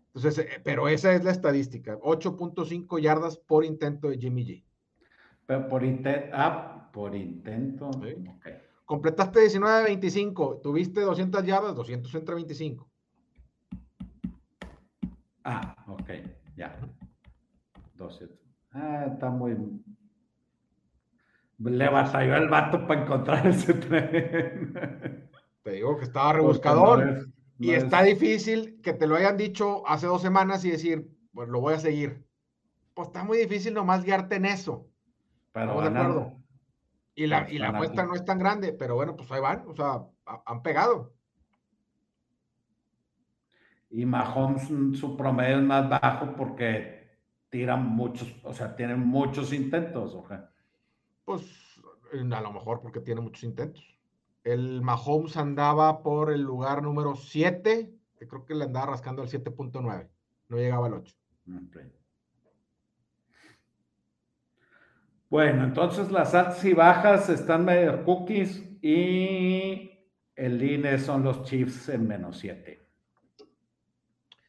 [0.07, 4.65] Entonces, eh, pero esa es la estadística, 8.5 yardas por intento de Jimmy G.
[5.47, 7.91] Pero por intento, ah, por intento.
[8.85, 12.91] Completaste 19 de 25, tuviste 200 yardas, 200 entre 25.
[15.45, 16.11] Ah, ok,
[16.57, 16.77] ya.
[17.95, 18.39] 200.
[18.73, 19.57] Ah, está muy.
[21.59, 24.73] Le batalló el vato para encontrar ese tren.
[25.63, 27.29] Te digo que estaba rebuscador.
[27.59, 31.61] y está difícil que te lo hayan dicho hace dos semanas y decir, pues lo
[31.61, 32.25] voy a seguir.
[32.95, 34.89] Pues está muy difícil nomás guiarte en eso.
[35.53, 36.40] Pero de acuerdo.
[37.15, 39.75] Y la, y la muestra no es tan grande, pero bueno, pues ahí van, o
[39.75, 40.07] sea,
[40.47, 41.13] han pegado.
[43.91, 47.01] Y Mahomes, mm, su promedio es más bajo porque
[47.49, 50.25] tiran muchos, o sea, tienen muchos intentos, ¿o
[51.25, 51.81] Pues
[52.13, 53.99] a lo mejor porque tiene muchos intentos.
[54.45, 59.29] El Mahomes andaba por el lugar número 7, que creo que le andaba rascando al
[59.29, 60.09] 7.9,
[60.49, 61.15] no llegaba al 8.
[65.31, 69.89] Bueno, entonces las altas y bajas están medio cookies y
[70.35, 72.85] el INE son los Chiefs en menos 7.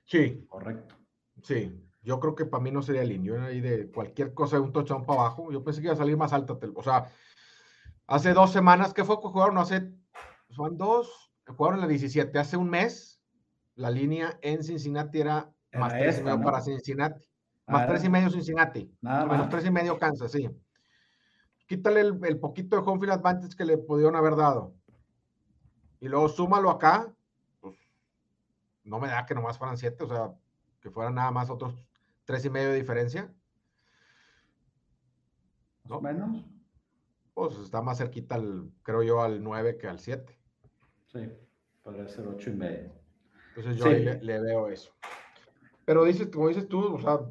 [0.05, 0.43] Sí.
[0.49, 0.95] Correcto.
[1.43, 4.63] Sí, yo creo que para mí no sería el Yo ahí de cualquier cosa de
[4.63, 5.51] un touchdown para abajo.
[5.51, 6.57] Yo pensé que iba a salir más alta.
[6.73, 7.11] O sea,
[8.07, 9.59] hace dos semanas, ¿qué fue que jugaron?
[9.59, 9.87] Hace,
[10.49, 12.39] son dos, jugaron la 17.
[12.39, 13.21] Hace un mes,
[13.75, 17.23] la línea en Cincinnati era, más tres y medio para Cincinnati.
[17.67, 18.91] Más tres y medio Cincinnati.
[18.99, 20.49] Nada menos tres y medio Kansas, sí
[21.71, 24.73] quítale el, poquito de home field advantage que le pudieron haber dado.
[26.01, 27.15] Y luego súmalo acá,
[27.61, 27.77] pues
[28.83, 30.33] no me da que nomás fueran siete, o sea,
[30.81, 31.73] que fueran nada más otros
[32.25, 33.33] tres y medio de diferencia.
[35.85, 36.01] ¿No?
[36.01, 36.43] Menos.
[37.33, 40.37] Pues está más cerquita, al, creo yo, al 9 que al 7.
[41.07, 41.31] Sí,
[41.83, 42.91] podría ser ocho y medio.
[43.55, 44.91] Entonces yo ahí le, veo eso.
[45.85, 47.21] Pero dices, como dices tú, o sea,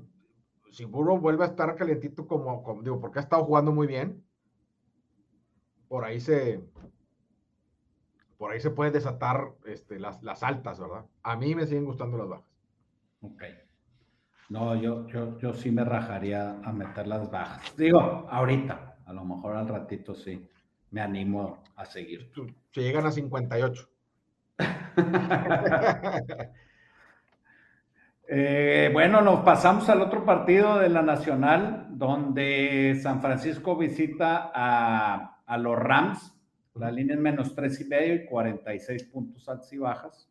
[0.70, 4.24] si Burrow vuelve a estar calientito como, como, digo, porque ha estado jugando muy bien,
[5.90, 6.60] por ahí se,
[8.38, 11.04] por ahí se puede desatar este, las, las, altas, ¿verdad?
[11.24, 12.46] A mí me siguen gustando las bajas.
[13.22, 13.42] Ok.
[14.50, 17.76] No, yo, yo, yo sí me rajaría a meter las bajas.
[17.76, 17.98] Digo,
[18.30, 20.48] ahorita, a lo mejor al ratito sí,
[20.92, 22.30] me animo a seguir.
[22.70, 23.88] Si llegan a 58.
[28.32, 35.39] Eh, bueno, nos pasamos al otro partido de la Nacional, donde San Francisco visita a
[35.50, 36.32] a los Rams.
[36.74, 40.30] La línea es menos tres y medio y 46 puntos altas y bajas.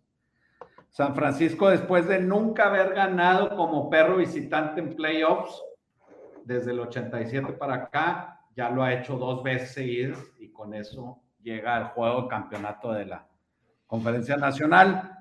[0.90, 5.62] San Francisco, después de nunca haber ganado como perro visitante en playoffs,
[6.46, 11.22] desde el 87 para acá, ya lo ha hecho dos veces seguidas y con eso
[11.42, 13.28] llega al juego campeonato de la
[13.86, 15.18] Conferencia Nacional.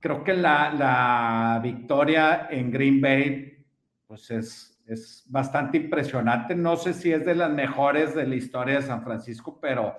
[0.00, 3.64] Creo que la, la victoria en Green Bay,
[4.06, 6.54] pues es es bastante impresionante.
[6.54, 9.94] No sé si es de las mejores de la historia de San Francisco, pero,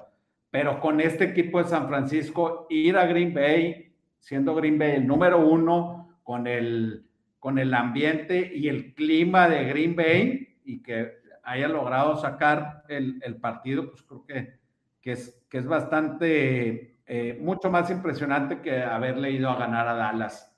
[0.50, 5.08] pero con este equipo de San Francisco, ir a Green Bay, siendo Green Bay el
[5.08, 7.06] número uno, con el,
[7.40, 13.38] con el ambiente y el clima de Green Bay y que haya logrado sacar el,
[13.38, 14.60] partido, pues creo que,
[15.02, 19.94] que, es, que es bastante, eh, mucho más impresionante que haberle ido a ganar a
[19.94, 20.54] Dallas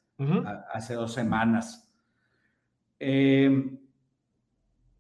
[0.74, 1.88] hace dos semanas.
[3.00, 3.80] Eh,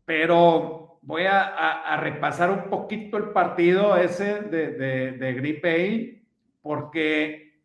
[0.09, 6.27] pero voy a, repasar un poquito el partido ese de, de, de Green Bay,
[6.63, 7.61] porque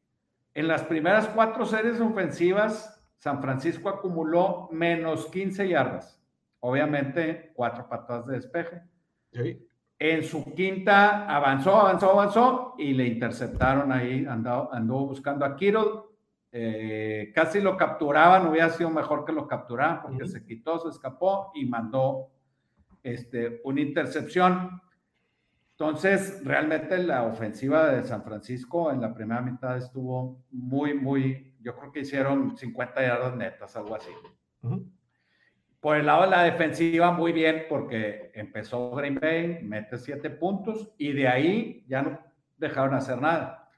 [0.52, 6.22] en las primeras cuatro series ofensivas, San Francisco acumuló menos 15 yardas.
[6.61, 8.83] Obviamente, cuatro patadas de despeje.
[9.98, 16.02] En su quinta avanzó, avanzó, avanzó y le interceptaron ahí, andó, anduvo buscando a Kittle,
[16.52, 21.50] eh, casi lo capturaban, hubiera sido mejor que lo capturaran porque se quitó, se escapó
[21.54, 22.34] y mandó
[23.05, 24.81] este, una intercepción.
[25.73, 31.77] Entonces, realmente la ofensiva de San Francisco en la primera mitad estuvo muy, muy, yo
[31.77, 34.11] creo que hicieron 50 yardas netas, algo así.
[35.81, 40.95] Por el lado de la defensiva, muy bien, porque empezó Green Bay, mete siete puntos
[40.97, 42.19] y de ahí ya no
[42.57, 43.69] dejaron hacer nada.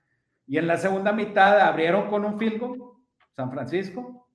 [0.46, 2.92] Y en la segunda mitad abrieron con un field goal,
[3.34, 4.28] San Francisco,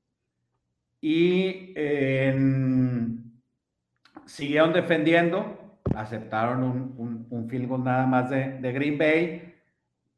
[1.00, 1.74] y
[4.26, 5.58] siguieron defendiendo,
[5.96, 9.56] aceptaron un, un, field goal nada más de, de, Green Bay.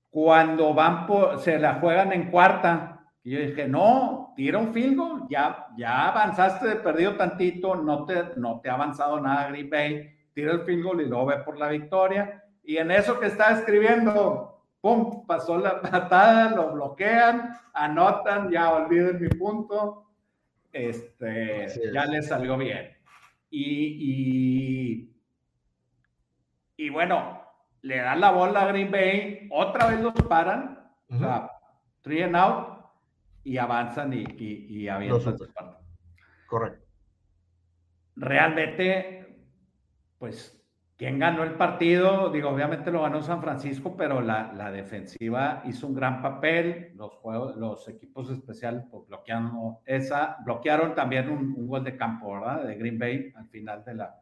[0.09, 4.97] Cuando van por, se la juegan en cuarta, y yo dije, no, tira un field
[4.97, 9.69] goal, ya, ya avanzaste de perdido tantito, no te, no te ha avanzado nada Green
[9.69, 12.43] Bay, tira el field goal y luego ve por la victoria.
[12.63, 15.25] Y en eso que está escribiendo, ¡pum!
[15.25, 20.05] Pasó la patada, lo bloquean, anotan, ya olviden mi punto,
[20.71, 23.02] este, ya le salió bien.
[23.55, 25.11] Y,
[26.75, 27.39] y, bueno,
[27.83, 31.51] le dan la bola a Green Bay, otra vez los paran, o sea,
[32.01, 32.79] three and out,
[33.43, 35.37] y avanzan y, y, y avientan
[36.47, 36.83] Correcto.
[38.15, 39.37] Realmente,
[40.17, 40.62] pues
[41.03, 42.29] ¿Quién ganó el partido?
[42.29, 46.93] Digo, obviamente lo ganó San Francisco, pero la, la defensiva hizo un gran papel.
[46.95, 52.63] Los, juegos, los equipos especiales pues, bloquearon, esa, bloquearon también un, gol de campo, ¿verdad?
[52.63, 54.15] De Green Bay al final de la,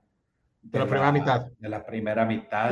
[0.63, 1.51] de, la, primera mitad.
[1.59, 2.71] De la primera mitad.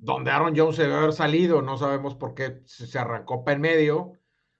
[0.00, 4.12] donde Aaron Jones debe haber salido, no sabemos por qué se arrancó para en medio.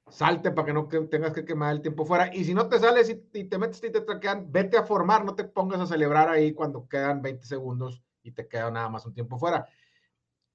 [0.08, 2.34] Salte para que no tengas que quemar el tiempo fuera.
[2.34, 5.34] Y si no te sales y, te metes y te traquean, vete a formar, no
[5.34, 9.14] te pongas a celebrar ahí cuando quedan 20 segundos y te queda nada más un
[9.14, 9.66] tiempo fuera.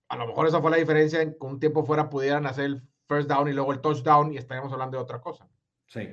[0.10, 2.82] A lo mejor esa fue la diferencia en que un tiempo fuera pudieran hacer el
[3.08, 5.48] first down y luego el touchdown y estaríamos hablando de otra cosa.
[5.88, 6.08] Sí.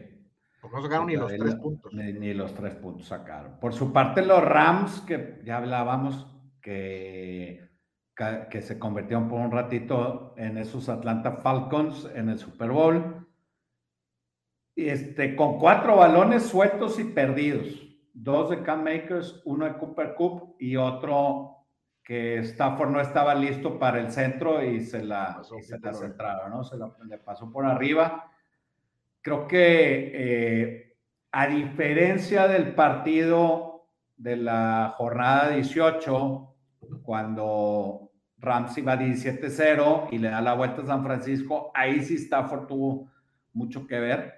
[0.61, 1.93] Porque no sacaron ni los tres puntos.
[1.93, 3.59] Ni, los tres puntos sacaron.
[3.61, 6.27] Por su parte, los Rams, que ya hablábamos,
[6.61, 7.69] que,
[8.51, 13.27] que se convirtieron por un ratito en esos Atlanta Falcons en el Super Bowl.
[14.75, 17.88] Este, con cuatro balones sueltos y perdidos
[18.21, 21.55] dos de Cam Makers, uno de Cooper Cup y otro
[22.03, 26.65] que Stafford no estaba listo para el centro y se la, se la centraron, ¿no?
[26.65, 28.31] Se la, le pasó por arriba.
[29.21, 30.97] Creo que eh,
[31.31, 36.55] a diferencia del partido de la jornada 18,
[37.03, 42.67] cuando Rams iba 17-0 y le da la vuelta a San Francisco, ahí sí Stafford
[42.67, 43.11] tuvo
[43.53, 44.38] mucho que ver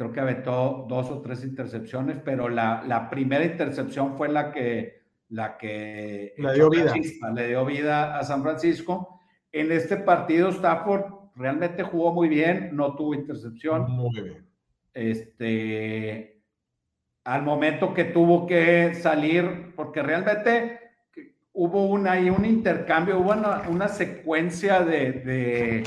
[0.00, 5.02] creo que aventó dos o tres intercepciones, pero la, la primera intercepción fue la que,
[5.28, 6.94] la que le dio, vida.
[7.34, 9.20] le dio vida a San Francisco.
[9.52, 11.04] En este partido, Stafford
[11.36, 13.90] realmente jugó muy bien, no tuvo intercepción.
[13.90, 14.46] Muy bien.
[14.94, 16.40] Este,
[17.24, 20.80] al momento que tuvo que salir, porque realmente
[21.52, 25.82] hubo una, un intercambio, hubo una, una secuencia de, de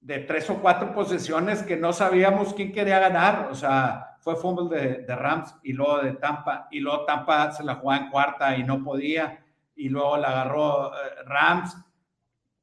[0.00, 3.48] de tres o cuatro posesiones que no sabíamos quién quería ganar.
[3.50, 6.68] O sea, fue fútbol de, Rams y luego de Tampa.
[6.70, 9.44] Y luego Tampa se la jugaba en cuarta y no podía.
[9.74, 11.76] Y luego la agarró eh, Rams.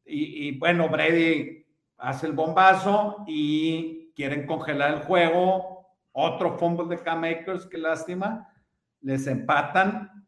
[0.09, 1.65] Y, bueno, Brady
[1.97, 5.85] hace el bombazo y quieren congelar el juego.
[6.13, 8.47] Otro fútbol de Cam Akers, qué lástima.
[9.01, 10.25] Les empatan.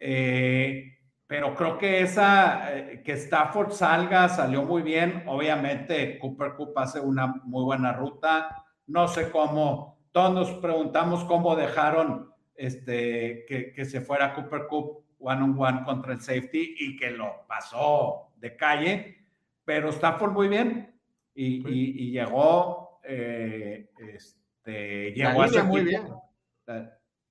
[0.00, 0.97] Eh,
[1.28, 5.22] pero creo que esa, eh, que Stafford salga, salió muy bien.
[5.26, 8.64] Obviamente, Cooper Cup hace una muy buena ruta.
[8.86, 15.04] No sé cómo, todos nos preguntamos cómo dejaron este, que, que se fuera Cooper Cup
[15.18, 19.16] one on one contra el safety y que lo pasó de calle,
[19.64, 20.98] pero Stafford muy bien
[21.34, 26.02] y, y, llegó, eh, este, llegó la muy bien.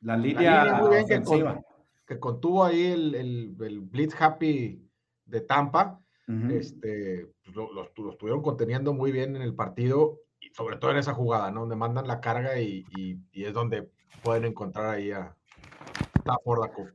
[0.01, 1.65] La, línea, muy bien que
[2.15, 4.89] contuvo ahí el, el, Blitz Happy
[5.25, 6.01] de Tampa.
[6.49, 10.97] este, pues, lo, los, estuvieron conteniendo muy bien en el partido, y sobre todo en
[10.97, 11.61] esa jugada, ¿no?
[11.61, 13.89] Donde mandan la carga y, y, es donde
[14.23, 15.35] pueden encontrar ahí a
[16.19, 16.91] Stafford la Cup.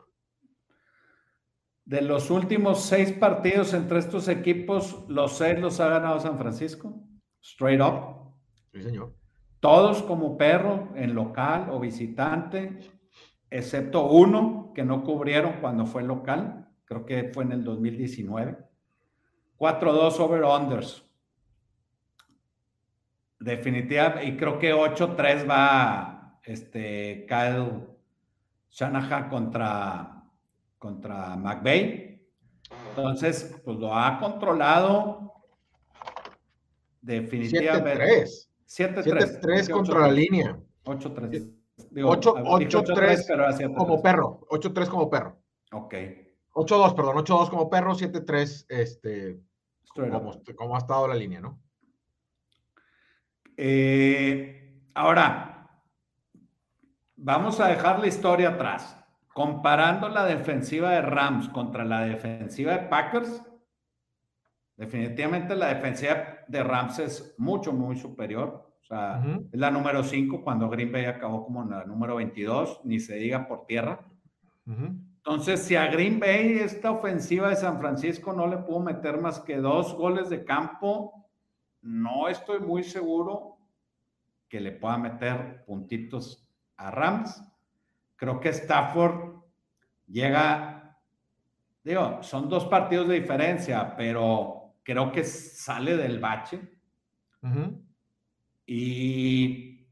[1.85, 6.95] De los últimos seis partidos entre estos equipos, los seis los ha ganado San Francisco,
[7.43, 8.33] straight up.
[8.73, 9.15] Sí, señor.
[9.61, 12.79] Todos como perro, en local o visitante
[13.53, 18.59] excepto uno que no cubrieron cuando fue local, creo que fue en el 2019.
[19.59, 21.05] 4-2 over-unders.
[23.39, 27.87] Definitivamente, y creo que 8-3 va este, Kyle
[28.71, 30.25] Shanahan contra,
[30.79, 32.21] contra McVeigh.
[32.89, 35.35] Entonces, pues lo ha controlado
[37.01, 38.25] definitivamente.
[38.67, 39.41] 7-3.
[39.43, 40.59] 7-3 contra la línea.
[40.85, 41.62] 8-3.
[41.77, 44.41] 8-3 como perro.
[44.51, 45.39] 8-3 como perro.
[45.73, 45.95] Ok.
[46.55, 47.17] 8-2, perdón.
[47.17, 49.41] 8-2 como perro, 7-3 este,
[49.95, 51.61] como, como, ha estado la línea, ¿no?
[53.57, 55.71] Eh, ahora,
[57.17, 58.99] vamos a dejar la historia atrás.
[59.35, 63.43] Comparando la defensiva de Rams contra la defensiva de Packers,
[64.77, 68.72] definitivamente la defensiva de Rams es mucho, muy superior.
[68.83, 69.23] O sea,
[69.53, 73.47] es la número 5 cuando Green Bay acabó como la número 22, ni se diga
[73.47, 74.05] por tierra.
[74.67, 79.39] Entonces, si a Green Bay esta ofensiva de San Francisco no le pudo meter más
[79.41, 81.29] que dos goles de campo,
[81.81, 83.59] no estoy muy seguro
[84.49, 87.43] que le pueda meter puntitos a Rams.
[88.17, 89.43] Creo que Stafford
[90.09, 90.99] llega,
[91.83, 96.61] digo, son dos partidos de diferencia, pero creo que sale del bache.
[98.67, 99.87] Y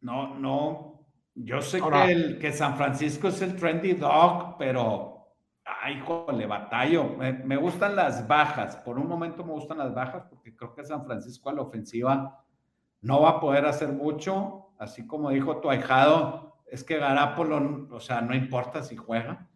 [0.00, 5.34] no, no, yo sé que, el, que San Francisco es el trendy dog, pero,
[5.64, 7.16] ay, jole, batallo.
[7.16, 8.76] Me, me, gustan las bajas.
[8.76, 12.44] Por un momento me gustan las bajas porque creo que San Francisco a la ofensiva
[13.02, 14.72] no va a poder hacer mucho.
[14.78, 19.49] Así como dijo tu ahijado, es que Garapolo, o sea, no importa si juega.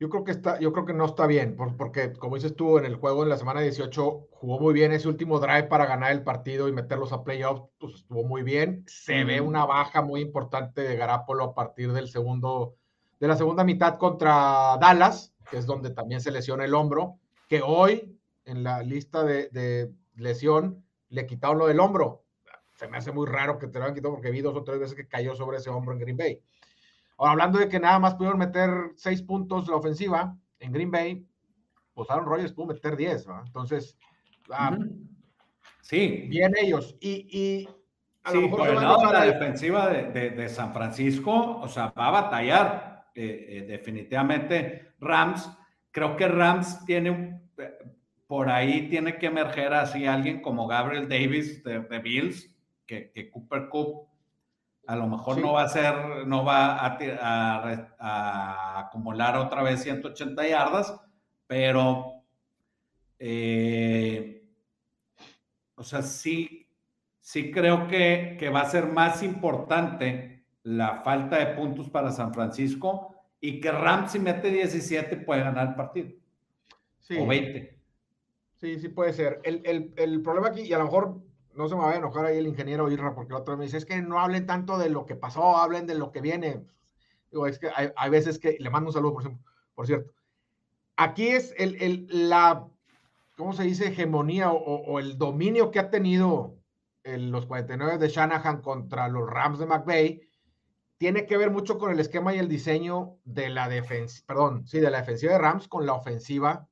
[0.00, 2.84] Yo creo que está, yo creo que no está bien, porque como dices tú, en
[2.84, 6.24] el juego en la semana 18 jugó muy bien ese último drive para ganar el
[6.24, 8.84] partido y meterlos a playoffs, pues estuvo muy bien.
[8.88, 12.74] Se ve una baja muy importante de Garapolo a partir del segundo,
[13.20, 17.62] de la segunda mitad contra Dallas, que es donde también se lesiona el hombro, que
[17.62, 22.24] hoy en la lista de, de lesión le quitaron lo del hombro
[22.74, 24.78] se me hace muy raro que te lo hayan quitado porque vi dos o tres
[24.78, 26.40] veces que cayó sobre ese hombro en Green Bay.
[27.16, 31.26] Ahora, hablando de que nada más pudieron meter seis puntos la ofensiva en Green Bay,
[31.94, 33.42] pues Aaron Rodgers pudo meter diez, ¿no?
[33.44, 33.96] Entonces,
[34.50, 34.76] ah,
[35.80, 36.26] sí.
[36.28, 36.96] Bien ellos.
[37.00, 37.68] Y, y
[38.24, 41.92] a lo mejor por el lado de la defensiva de, de, San Francisco, o sea,
[41.96, 45.50] va a batallar eh, eh, definitivamente Rams.
[45.90, 47.70] Creo que Rams tiene un, eh,
[48.26, 52.50] por ahí tiene que emerger así alguien como Gabriel Davis de, de Bills,
[52.86, 54.08] que, Cooper Cup
[54.86, 56.98] a lo mejor no va a ser, no va a,
[58.80, 61.00] acumular otra vez 180 yardas,
[61.46, 62.22] pero,
[63.18, 64.44] eh,
[65.74, 66.68] o sea, sí,
[67.20, 72.32] sí creo que, que va a ser más importante la falta de puntos para San
[72.34, 76.10] Francisco y que Rams si mete 17 puede ganar el partido.
[77.00, 77.16] Sí.
[77.18, 77.78] O 20.
[78.54, 79.40] Sí, sí puede ser.
[79.44, 81.20] El, el, el, problema aquí, y a lo mejor
[81.56, 83.76] no se me vaya a enojar ahí el ingeniero Irra, porque el otro me dice,
[83.76, 86.64] es que no hablen tanto de lo que pasó, hablen de lo que viene.
[87.30, 89.44] Digo, es que hay, veces que, le mando un saludo, por, ejemplo,
[89.74, 90.12] por cierto.
[90.96, 92.66] Aquí es el, el, la,
[93.36, 93.88] ¿cómo se dice?
[93.88, 96.56] Hegemonía o, el dominio que ha tenido
[97.04, 100.22] los 49 de Shanahan contra los Rams de McVay,
[100.96, 104.80] tiene que ver mucho con el esquema y el diseño de la defensa, perdón, sí,
[104.80, 106.66] de la defensiva de Rams con la ofensiva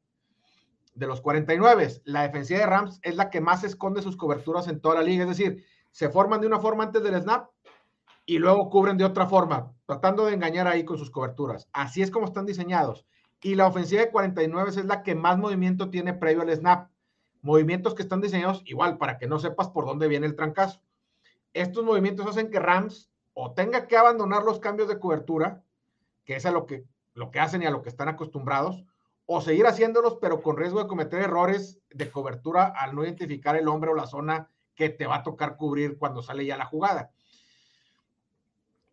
[0.95, 2.03] de los 49.
[2.05, 5.25] La defensiva de Rams es la que más esconde sus coberturas en toda la liga.
[5.25, 7.51] Es decir, se forman de una forma antes del snap
[8.25, 11.69] y luego cubren de otra forma, tratando de engañar ahí con sus coberturas.
[11.73, 13.07] Así es como están diseñados.
[13.41, 16.91] Y la ofensiva de 49 es la que más movimiento tiene previo al snap.
[17.41, 20.81] Movimientos que están diseñados igual para que no sepas por dónde viene el trancazo.
[21.53, 25.65] Estos movimientos hacen que Rams o tenga que abandonar los cambios de cobertura,
[26.25, 26.85] que es a lo que,
[27.15, 28.85] lo que hacen y a lo que están acostumbrados,
[29.27, 33.69] o seguir haciéndolos, pero con riesgo de cometer errores de cobertura al no identificar el
[33.69, 37.13] hombre o la zona que te va a tocar cubrir cuando sale ya la jugada.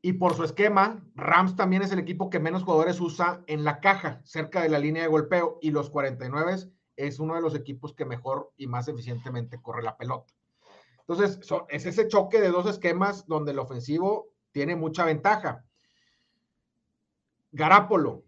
[0.01, 3.81] Y por su esquema, Rams también es el equipo que menos jugadores usa en la
[3.81, 6.55] caja, cerca de la línea de golpeo, y los 49
[6.95, 10.33] es uno de los equipos que mejor y más eficientemente corre la pelota.
[10.99, 15.65] Entonces, es ese choque de dos esquemas donde el ofensivo tiene mucha ventaja.
[17.51, 18.23] Garápolo,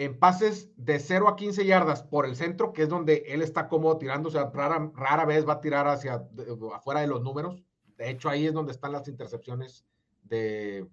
[0.00, 3.68] en pases de 0 a 15 yardas por el centro, que es donde él está
[3.68, 6.26] cómodo tirando, o sea, rara, rara vez va a tirar hacia
[6.74, 7.62] afuera de los números.
[7.98, 9.84] De hecho, ahí es donde están las intercepciones
[10.22, 10.88] de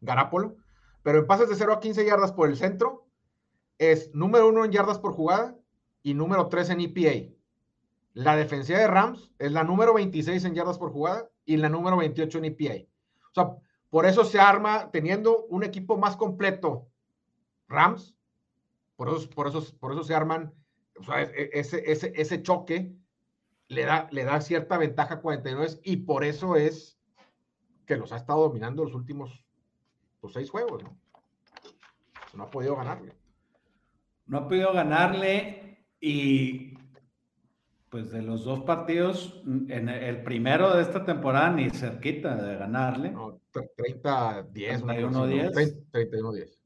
[0.00, 0.56] Garapolo.
[1.02, 3.06] Pero en pases de 0 a 15 yardas por el centro,
[3.76, 5.54] es número uno en yardas por jugada
[6.02, 7.30] y número 3 en EPA.
[8.14, 11.98] La defensiva de Rams es la número 26 en yardas por jugada y la número
[11.98, 12.88] 28 en EPA.
[13.32, 13.50] O sea,
[13.90, 16.88] por eso se arma teniendo un equipo más completo
[17.68, 18.15] Rams
[18.96, 20.52] por eso, por eso, por eso se arman,
[21.16, 22.96] e, ese, ese, ese choque
[23.68, 26.98] le da, le da cierta ventaja a 49 y por eso es
[27.84, 29.44] que los ha estado dominando los últimos
[30.20, 30.98] pues, seis juegos, ¿no?
[32.34, 33.14] No ha podido ganarle.
[34.26, 36.74] No ha podido ganarle y
[37.88, 43.12] pues de los dos partidos, en el primero de esta temporada ni cerquita de ganarle.
[43.12, 44.82] No, 30-10.
[44.82, 45.90] 31-10.
[45.92, 46.65] 31-10.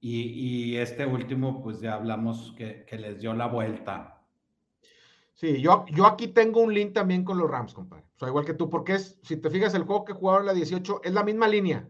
[0.00, 4.22] Y, y, este último, pues ya hablamos que, que, les dio la vuelta.
[5.34, 8.04] Sí, yo, yo aquí tengo un link también con los Rams, compadre.
[8.16, 10.54] O sea, igual que tú, porque es, si te fijas, el juego que jugaron la
[10.54, 11.88] 18 es la misma línea,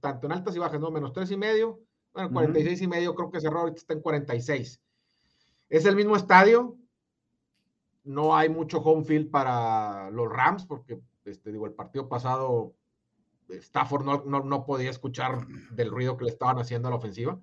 [0.00, 0.90] tanto en altas y bajas, ¿no?
[0.90, 1.80] Menos 3 y medio,
[2.12, 4.80] bueno, 46 y medio, creo que cerró, ahorita está en 46.
[5.68, 6.76] Es el mismo estadio,
[8.04, 12.74] no hay mucho home field para los Rams, porque, este, digo, el partido pasado
[13.58, 17.40] Stafford no, no, podía escuchar del ruido que le estaban haciendo a la ofensiva.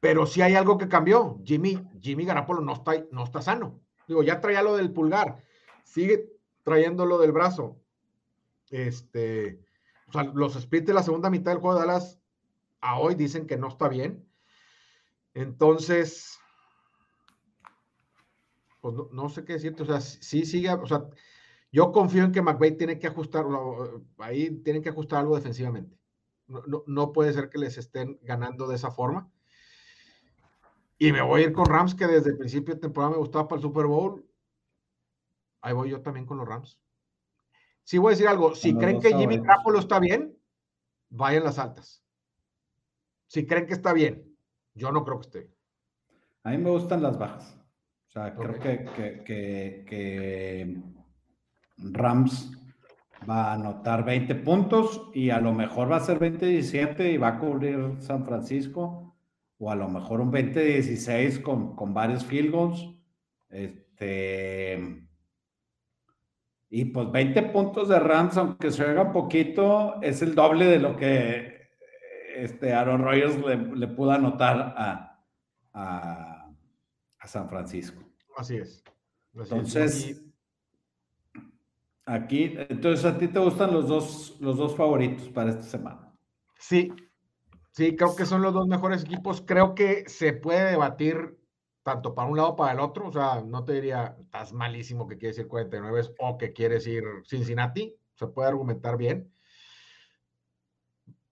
[0.00, 1.40] Pero sí hay algo que cambió.
[1.44, 3.80] Jimmy, Jimmy Garapolo no está, no está sano.
[4.08, 5.36] Digo, ya traía lo del pulgar,
[5.84, 6.32] sigue
[6.64, 7.80] trayendo lo del brazo.
[8.70, 9.60] Este,
[10.08, 12.18] o sea, los splits de la segunda mitad del juego de Dallas
[12.80, 14.26] a hoy dicen que no está bien.
[15.34, 16.38] Entonces,
[18.80, 19.84] pues no, sé qué decirte.
[19.84, 21.06] O sea, sí sigue, o sea,
[21.72, 23.46] yo confío en que McVay tiene que ajustar,
[24.18, 25.98] ahí tienen que ajustar algo defensivamente.
[26.86, 29.30] No, puede ser que les estén ganando de esa forma.
[30.98, 33.48] Y me voy a ir con Rams, que desde el principio de temporada me gustaba
[33.48, 34.22] para el Super Bowl.
[35.62, 36.78] Ahí voy yo también con los Rams.
[37.84, 38.54] Sí voy a decir algo.
[38.54, 40.36] Si creen que Jimmy Garoppolo está bien,
[41.08, 42.04] vayan las altas.
[43.26, 44.36] Si creen que está bien,
[44.74, 45.50] yo no creo que esté.
[46.44, 47.56] A mí me gustan las bajas.
[48.08, 49.24] O sea, creo que,
[49.86, 50.82] que
[51.78, 52.52] Rams
[53.28, 57.28] va a anotar 20 puntos y a lo mejor va a ser 20-17 y va
[57.28, 59.14] a cubrir San Francisco
[59.58, 62.88] o a lo mejor un 20-16 con, con, varios field goals.
[63.48, 65.06] Este,
[66.68, 70.96] y pues 20 puntos de Rams, aunque se haga poquito, es el doble de lo
[70.96, 71.52] que
[72.34, 73.36] este Aaron Rodgers
[73.76, 75.22] le, pudo anotar a,
[75.74, 76.48] a,
[77.24, 78.02] San Francisco.
[78.36, 78.82] Así es.
[79.34, 80.24] Entonces,
[82.04, 86.12] Aquí, entonces a ti te gustan los dos, los dos favoritos para esta semana.
[86.58, 86.92] Sí,
[87.70, 89.42] sí, creo que son los dos mejores equipos.
[89.46, 91.38] Creo que se puede debatir
[91.84, 93.08] tanto para un lado para el otro.
[93.08, 97.04] O sea, no te diría, estás malísimo que quieres ir 49 o que quieres ir
[97.24, 97.94] Cincinnati.
[98.14, 99.32] Se puede argumentar bien.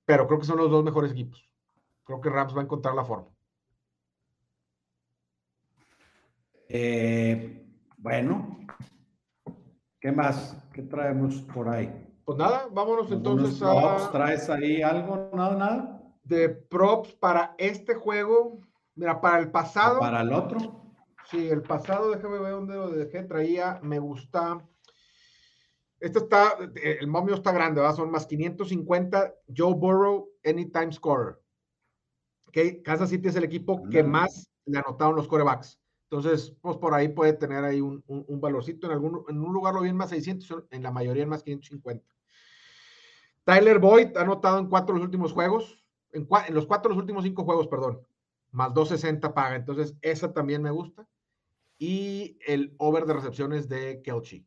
[0.05, 1.49] Pero creo que son los dos mejores equipos.
[2.05, 3.29] Creo que Rams va a encontrar la forma.
[6.69, 7.67] Eh,
[7.99, 8.61] bueno,
[10.01, 10.57] ¿Qué más?
[10.73, 11.93] ¿Qué traemos por ahí?
[12.25, 14.13] Pues nada, vámonos entonces props, a.
[14.13, 15.31] ¿Traes ahí algo?
[15.35, 16.03] ¿Nada, nada?
[16.23, 18.61] De props para este juego.
[18.95, 20.01] Mira, para el pasado.
[20.01, 20.81] ¿Para el otro?
[21.31, 23.25] Sí, el pasado, déjame ver dónde lo dejé.
[23.25, 24.67] Traía, me gusta.
[25.99, 27.97] Este está, el momio está grande, ¿verdad?
[27.97, 29.35] Son más 550.
[29.55, 31.39] Joe Burrow, Anytime Scorer.
[32.49, 32.83] Okay.
[32.83, 35.79] Kansas City es el equipo que más le anotaron los corebacks.
[36.11, 38.03] Entonces, pues por ahí puede tener ahí un,
[38.41, 38.89] valorcito.
[38.89, 41.45] En, algún, en un lugar lo vi en más 600, en la mayoría en más
[41.45, 42.05] 550.
[43.45, 47.03] Tyler Boyd ha anotado en cuatro de los últimos juegos, en, los cuatro de los
[47.03, 48.01] últimos cinco juegos, perdón,
[48.51, 49.55] más 260 paga.
[49.55, 51.07] Entonces, esa también me gusta.
[51.79, 54.45] Y el over de recepciones de Kelchi.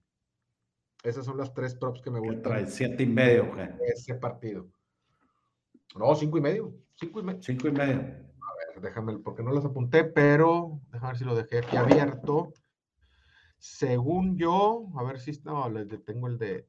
[1.01, 2.43] Esas son las tres props que me gustan.
[2.43, 3.49] Trae siete y medio,
[3.87, 4.67] Ese partido.
[5.95, 6.73] No, cinco y medio.
[6.95, 7.41] Cinco y medio.
[7.41, 8.22] Cinco y medio
[8.81, 12.53] déjame, porque no los apunté, pero déjame ver si lo dejé aquí abierto.
[13.57, 15.71] Según yo, a ver si no,
[16.05, 16.67] tengo el de,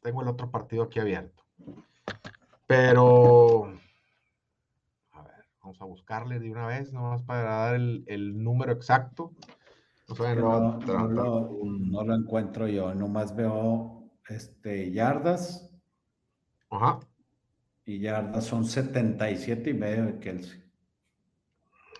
[0.00, 1.44] tengo el otro partido aquí abierto.
[2.66, 3.66] Pero,
[5.12, 9.32] a ver, vamos a buscarle de una vez, nomás para dar el, número exacto.
[10.08, 15.70] No, no, lo, encuentro yo, nomás veo este, yardas.
[16.70, 16.98] Ajá.
[17.84, 20.69] Y yardas son 77 y medio de Kelsey.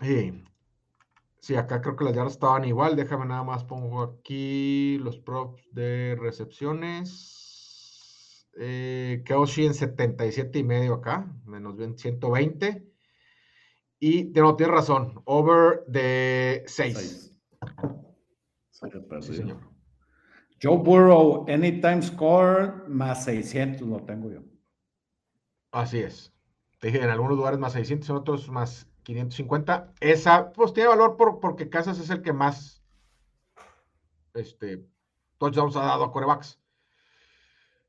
[0.01, 0.44] Sí.
[1.40, 2.96] Sí, acá creo que las yardas estaban igual.
[2.96, 7.40] Déjame nada más pongo aquí los props de recepciones.
[8.59, 12.86] Eh, en 77 y medio acá, menos bien 120.
[14.01, 17.34] Y no, tienes razón, over de 6.
[19.20, 19.61] Sí, señor.
[20.62, 24.40] Joe Burrow, anytime score, más 600 lo tengo yo.
[25.72, 26.34] Así es.
[26.80, 29.92] Te dije, en algunos lugares más 600, en otros más 550.
[30.00, 32.82] Esa, pues tiene valor por, porque Casas es el que más
[34.34, 34.86] este,
[35.38, 36.61] touchdowns ha dado a corebacks.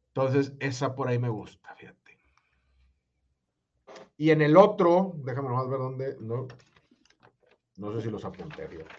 [0.08, 2.20] Entonces, esa por ahí me gusta, fíjate.
[4.18, 6.48] Y en el otro, déjame nomás ver dónde, no,
[7.78, 8.96] no sé si los apunté, fíjate.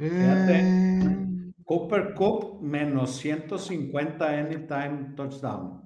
[0.00, 5.82] Eh, Cooper Cup menos 150 anytime touchdown.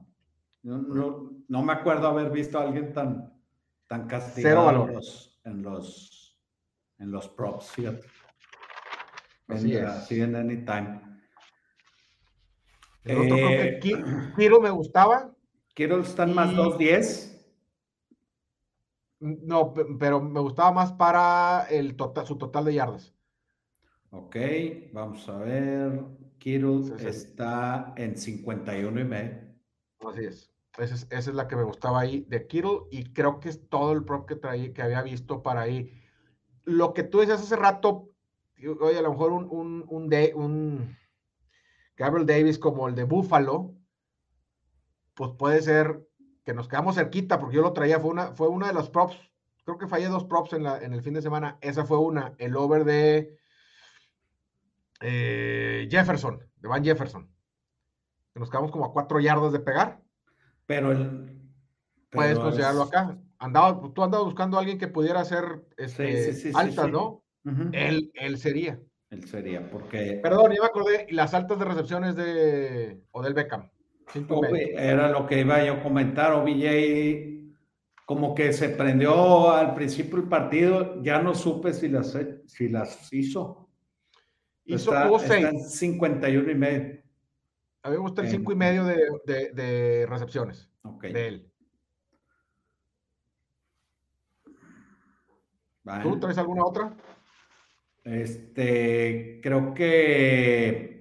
[0.62, 3.31] No, no, me acuerdo haber visto a alguien tan,
[3.92, 4.90] tan castigado Cero valor.
[5.44, 6.38] En, los,
[6.98, 8.06] en, los, props, fíjate.
[9.48, 9.90] Así en, es.
[9.90, 11.02] Así en Anytime.
[13.04, 13.80] El otro creo
[14.34, 15.34] que eh, me gustaba.
[15.74, 17.38] Kittle está en más 2.10.
[19.20, 23.14] No, pero me gustaba más para el total, su total de yardas.
[24.10, 24.36] Ok,
[24.92, 26.02] vamos a ver.
[26.38, 29.38] Kittle está en 51 y medio.
[30.00, 30.51] Así es.
[30.78, 34.04] Esa es, la que me gustaba ahí de Kittle y creo que es todo el
[34.04, 35.92] prop que traí, que había visto para ahí.
[36.64, 38.10] Lo que tú decías hace rato,
[38.80, 40.96] oye, a lo mejor un, un, un, de, un
[41.96, 43.74] Gabriel Davis como el de Buffalo,
[45.14, 46.08] pues puede ser
[46.44, 49.16] que nos quedamos cerquita, porque yo lo traía, fue una, fue una de las props,
[49.64, 52.34] creo que fallé dos props en, la, en el fin de semana, esa fue una,
[52.38, 53.38] el over de
[55.00, 57.30] eh, Jefferson, de Van Jefferson,
[58.32, 60.01] que nos quedamos como a cuatro yardas de pegar.
[60.72, 61.28] Pero el...
[62.10, 63.18] Puedes considerarlo acá.
[63.38, 65.44] Andaba, tú andabas buscando a alguien que pudiera hacer
[65.76, 67.22] este, altas, ¿no?
[67.72, 68.80] él, él sería.
[69.10, 70.20] Él sería, porque...
[70.22, 73.68] Perdón, iba a acordar, y las altas de recepciones de Odell Beckham.
[74.78, 77.32] Era lo que iba yo a comentar, OBJ
[78.06, 83.12] como que se prendió al principio del partido, ya no supe si las, si las
[83.12, 83.68] hizo.
[84.64, 87.01] Hizo está, 51 y medio.
[87.82, 90.70] A mí me gusta el 5 y medio de, de, recepciones
[91.00, 91.52] de él.
[96.02, 96.94] ¿Tú traes alguna otra?
[98.04, 100.92] Este, creo que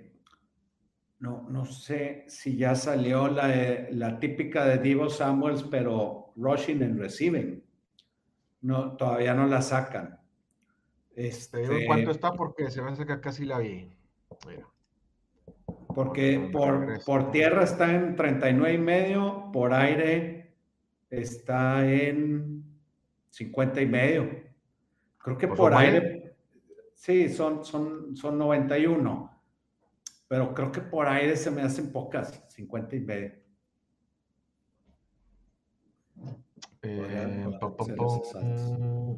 [1.19, 6.99] no, no sé si ya salió la, la típica de Divo Samuels, pero rushing and
[6.99, 7.63] receiving.
[8.61, 10.19] No, todavía no la sacan.
[11.15, 12.33] Este, ¿Cuánto está?
[12.33, 13.95] Porque se va a sacar casi la vi.
[15.93, 20.53] Porque por, por tierra está en 39 y medio, por aire
[21.09, 22.63] está en
[23.29, 24.29] 50 y medio.
[25.17, 26.35] Creo que por, aire,
[26.93, 29.31] sí, son, son, son 91
[30.31, 33.33] pero creo que por aire se me hacen pocas, 50 y medio.
[36.83, 37.49] Eh,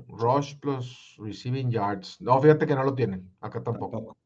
[0.08, 2.20] rush plus receiving yards.
[2.20, 3.32] No, fíjate que no lo tienen.
[3.42, 4.18] Acá tampoco.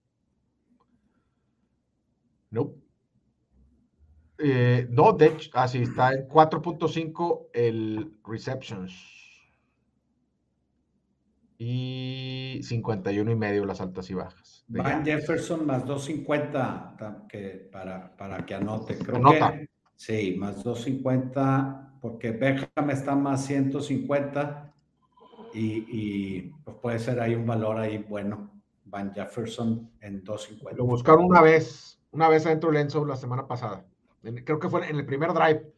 [2.58, 2.74] No.
[4.40, 8.94] Eh, no, de hecho, así ah, está en 4.5 el receptions
[11.58, 14.64] y 51 y medio las altas y bajas.
[14.68, 18.98] Van Jefferson más 250 que para, para que anote.
[18.98, 24.74] Creo que sí, más 250 porque Beckham está más 150
[25.54, 28.52] y, y pues puede ser ahí un valor ahí bueno.
[28.86, 30.78] Van Jefferson en 250.
[30.78, 33.86] Lo buscaron una vez, una vez adentro del Enzo la semana pasada.
[34.44, 35.72] Creo que fue en el primer drive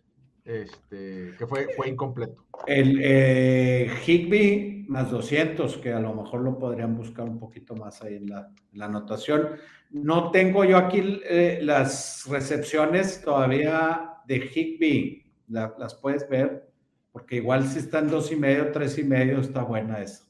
[0.45, 2.45] este, que fue, fue incompleto.
[2.65, 8.01] El eh, Higby más 200, que a lo mejor lo podrían buscar un poquito más
[8.01, 9.49] ahí en la, anotación.
[9.91, 16.71] No tengo yo aquí eh, las recepciones todavía de Higby, las puedes ver,
[17.11, 20.23] porque igual si está en dos y medio, tres y medio, está buena esa.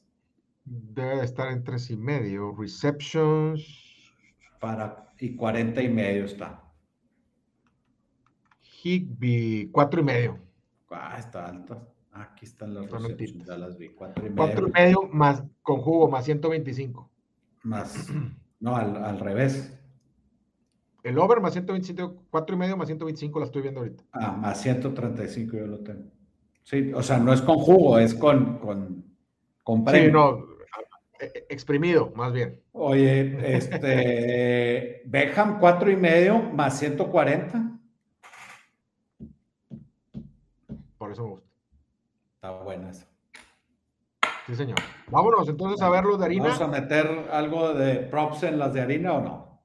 [0.64, 2.54] Debe estar en tres y medio.
[2.58, 3.64] Receptions.
[4.58, 6.64] Para, y 40 y medio está.
[8.82, 10.38] Higby, cuatro y medio.
[10.90, 11.86] Ah, está alto.
[12.12, 12.86] Aquí están las
[13.46, 13.90] ya las vi.
[13.90, 14.36] Cuatro y medio.
[14.36, 17.08] Cuatro y medio más con jugo, más 125.
[17.62, 18.08] Más,
[18.58, 19.78] no, al, revés.
[21.02, 24.02] El over más 125, cuatro y medio más 125 la estoy viendo ahorita.
[24.12, 26.10] Ah, más 135 yo lo tengo.
[26.64, 29.04] Sí, o sea, no es con jugo, es con, con,
[29.62, 30.08] con premio.
[30.08, 30.49] Sí, no,
[31.48, 32.60] exprimido, más bien.
[32.72, 37.70] Oye, este, Beckham cuatro y medio más 140.
[41.12, 41.48] eso me gusta.
[42.34, 43.06] Está bueno eso.
[44.46, 44.78] Sí, señor.
[45.08, 46.44] Vámonos entonces a ver los de harina.
[46.44, 49.62] ¿Vamos a meter algo de props en las de harina o no?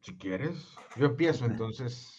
[0.00, 0.74] Si quieres.
[0.96, 2.16] Yo empiezo, entonces.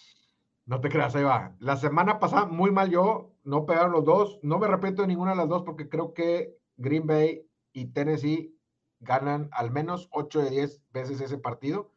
[0.66, 1.56] No te creas, ahí va.
[1.60, 4.40] La semana pasada, muy mal yo, no pegaron los dos.
[4.44, 8.56] No me arrepiento de ninguna de las dos porque creo que Green Bay y Tennessee
[9.00, 11.92] ganan al menos 8 de 10 veces ese partido.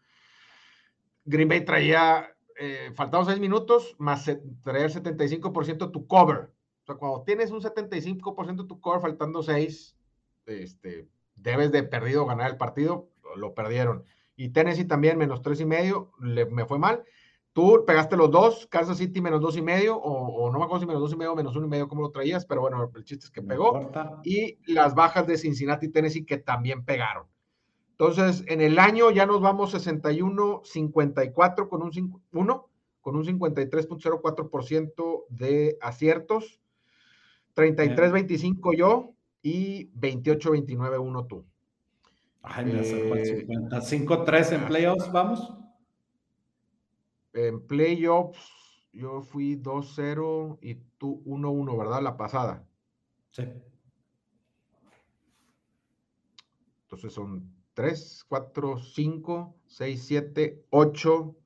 [1.25, 4.25] Green Bay traía eh, faltaban seis minutos, más
[4.63, 6.51] traer 75% tu cover.
[6.83, 9.97] O sea, cuando tienes un 75% tu cover faltando seis,
[10.47, 14.05] este, debes de perdido ganar el partido, lo perdieron.
[14.37, 17.05] Y Tennessee también, menos tres y medio, le, me fue mal.
[17.55, 20.87] Tú pegaste los dos, Kansas City menos dos y medio, o, no me acuerdo si
[20.87, 23.27] menos dos y medio menos uno y medio, cómo lo traías, pero bueno, el chiste
[23.27, 23.93] es que pegó.
[24.25, 27.29] Y las bajas de Cincinnati y Tennessee que también pegaron.
[27.93, 32.69] Entonces, en el año ya nos vamos 61-54 con un 1,
[33.01, 36.59] con un 53.04% de aciertos,
[37.55, 41.45] 33-25 yo y 28-29 uno tú.
[42.43, 43.79] Ay, me acerco al 50.
[43.79, 45.64] 5-3 en playoffs, vamos.
[47.35, 52.01] En playoffs, yo fui 2-0 y tú 1-1, ¿verdad?
[52.01, 52.67] La pasada.
[53.33, 53.43] Sí.
[56.85, 61.37] Entonces son 3, 4, 5, 6, 7, 8,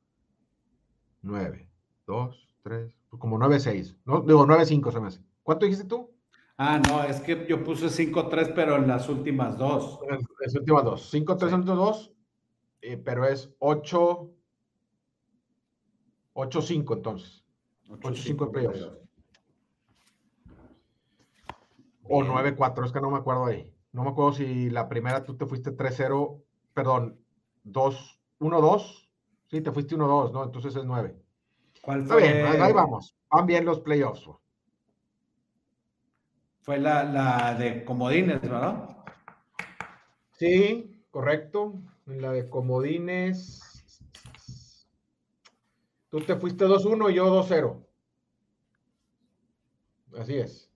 [1.23, 1.71] 9,
[2.07, 3.97] 2, 3, como 9, 6.
[4.05, 5.23] No, digo 9, 5 se me hace.
[5.43, 6.11] ¿Cuánto dijiste tú?
[6.59, 10.01] Ah, no, es que yo puse 5-3, pero en las últimas dos.
[10.03, 11.15] En las últimas dos.
[11.15, 12.13] 5-3 en las dos,
[12.83, 14.31] eh, pero es 8,
[16.39, 17.45] 8-5 entonces.
[17.89, 18.89] 8-5 en playoffs.
[22.05, 23.75] O 9-4, es que no me acuerdo ahí.
[23.93, 26.41] No me acuerdo si la primera tú te fuiste 3-0,
[26.75, 27.19] perdón,
[27.65, 29.09] 2-1-2.
[29.51, 30.45] Sí, te fuiste 1-2, ¿no?
[30.45, 31.17] Entonces es 9.
[31.83, 33.17] ¿Cuál Está bien, ahí vamos.
[33.31, 34.31] Van bien los playoffs.
[36.61, 38.97] Fue la, la de comodines, ¿verdad?
[40.33, 41.75] Sí, correcto.
[42.07, 43.68] La de comodines.
[46.11, 47.85] Tú te fuiste 2-1 y yo 2-0.
[50.19, 50.71] Así es.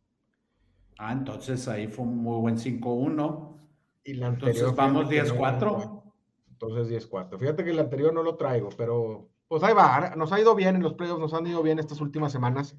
[0.98, 3.56] Ah, entonces ahí fue un muy buen 5-1.
[4.04, 4.56] Y la anterior.
[4.56, 6.02] Entonces vamos 10-4.
[6.50, 7.38] Entonces 10-4.
[7.38, 10.14] Fíjate que el anterior no lo traigo, pero pues ahí va.
[10.16, 12.76] Nos ha ido bien en los playoffs, nos han ido bien estas últimas semanas.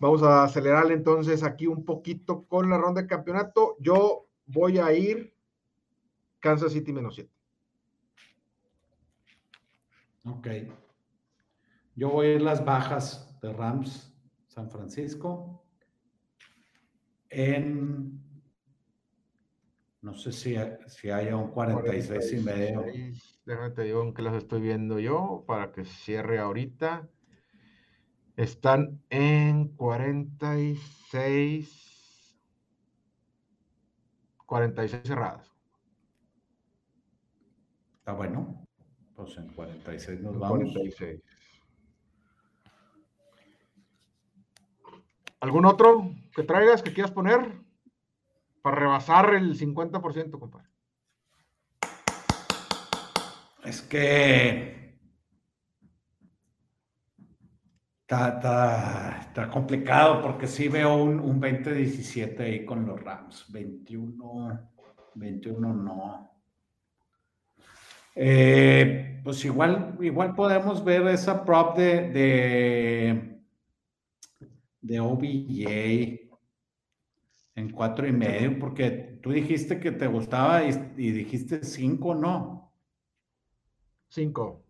[0.00, 3.76] Vamos a acelerar entonces aquí un poquito con la ronda de campeonato.
[3.78, 5.34] Yo voy a ir
[6.40, 7.30] Kansas City menos 7.
[10.24, 10.46] Ok.
[11.96, 14.16] Yo voy a ir las bajas de Rams
[14.46, 15.66] San Francisco
[17.30, 18.22] en
[20.02, 20.54] no sé si,
[20.86, 22.84] si haya un 46, 46 y medio.
[23.44, 27.08] Déjame te digo en qué las estoy viendo yo para que cierre ahorita.
[28.36, 32.38] Están en 46.
[34.44, 35.50] 46 cerradas.
[37.98, 38.64] Está bueno.
[39.16, 40.72] Pues en 46 nos vamos.
[40.72, 41.20] 46.
[45.40, 47.52] ¿Algún otro que traigas que quieras poner?
[48.62, 50.68] Para rebasar el 50%, compadre.
[53.64, 54.76] Es que
[58.08, 63.46] está, complicado porque sí veo un, un 20-17 ahí con los Rams.
[63.52, 64.70] 21,
[65.14, 66.30] 21 no.
[68.14, 73.35] Eh, pues igual, igual podemos ver esa prop de,
[74.86, 76.26] de OBJ
[77.56, 82.72] en cuatro y medio, porque tú dijiste que te gustaba y, dijiste cinco, ¿no?
[84.08, 84.62] Cinco.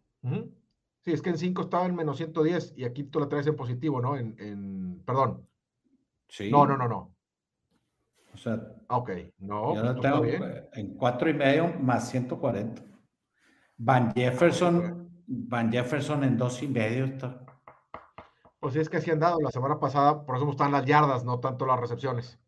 [1.01, 3.57] Sí, es que en cinco estaba en menos 110 y aquí tú la traes en
[3.57, 4.17] positivo, ¿no?
[4.17, 5.47] En, en perdón.
[6.29, 6.51] Sí.
[6.51, 7.15] No, no, no, no.
[8.35, 9.75] O sea, ok, no.
[9.75, 10.25] Yo pues, tengo
[10.73, 12.83] en cuatro y medio más 140.
[13.79, 17.46] Van Jefferson, Van Jefferson en dos y medio está.
[18.61, 21.25] Pues sí, es que así han dado la semana pasada, por eso están las yardas,
[21.25, 22.39] no tanto las recepciones.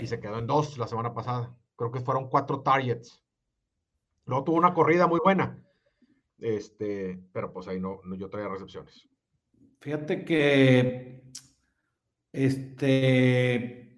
[0.00, 1.54] Y se quedó en dos la semana pasada.
[1.76, 3.22] Creo que fueron cuatro targets.
[4.24, 5.62] Luego tuvo una corrida muy buena.
[6.38, 9.08] Este, pero pues ahí no, no yo traía recepciones.
[9.80, 11.22] Fíjate que
[12.32, 13.88] este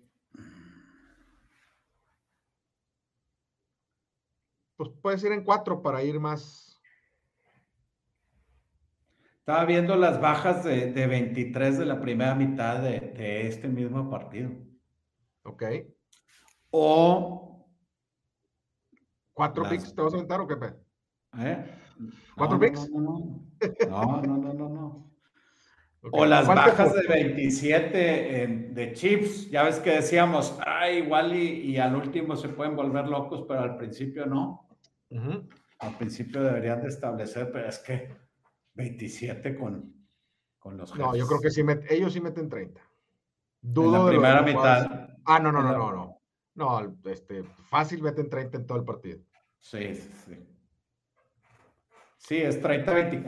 [4.77, 6.70] pues puedes ir en cuatro para ir más.
[9.51, 14.09] Estaba viendo las bajas de, de 23 de la primera mitad de, de este mismo
[14.09, 14.53] partido.
[15.43, 15.65] Ok.
[16.71, 17.67] O.
[19.33, 20.55] ¿Cuatro picks te vas a aventar o qué?
[21.41, 21.67] ¿Eh?
[22.37, 22.89] ¿Cuatro picks?
[22.91, 23.43] No,
[23.89, 25.11] no, no, no, no.
[26.13, 31.97] O las bajas de 27 de chips, ya ves que decíamos, ah, igual y, al
[31.97, 34.69] último se pueden volver locos, pero al principio no.
[35.81, 38.30] Al principio deberían de establecer, pero es que
[38.75, 39.95] 27 con,
[40.59, 41.07] con los jefes.
[41.07, 42.81] No, yo creo que sí ellos sí meten 30.
[43.63, 45.11] Dudo en la primera mitad.
[45.25, 46.21] Ah, no, no, no, no, no.
[46.55, 49.21] No, este, fácil meten 30 en todo el partido.
[49.61, 50.47] Sí, sí.
[52.17, 53.25] Sí, es 30-24,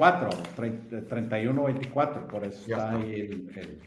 [0.54, 3.80] 31-24, por eso está, ahí el,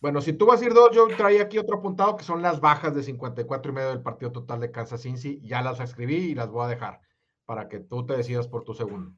[0.00, 2.60] Bueno, si tú vas a ir dos, yo traía aquí otro apuntado que son las
[2.60, 5.40] bajas de 54 y medio del partido total de Kansas City.
[5.42, 7.00] Ya las escribí y las voy a dejar
[7.44, 9.12] para que tú te decidas por tu segundo.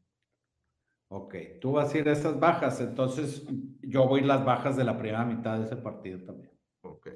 [1.09, 3.46] Ok, tú vas a ir esas bajas, entonces
[3.82, 6.50] yo voy las bajas de la primera mitad de ese partido también.
[6.82, 7.09] Ok.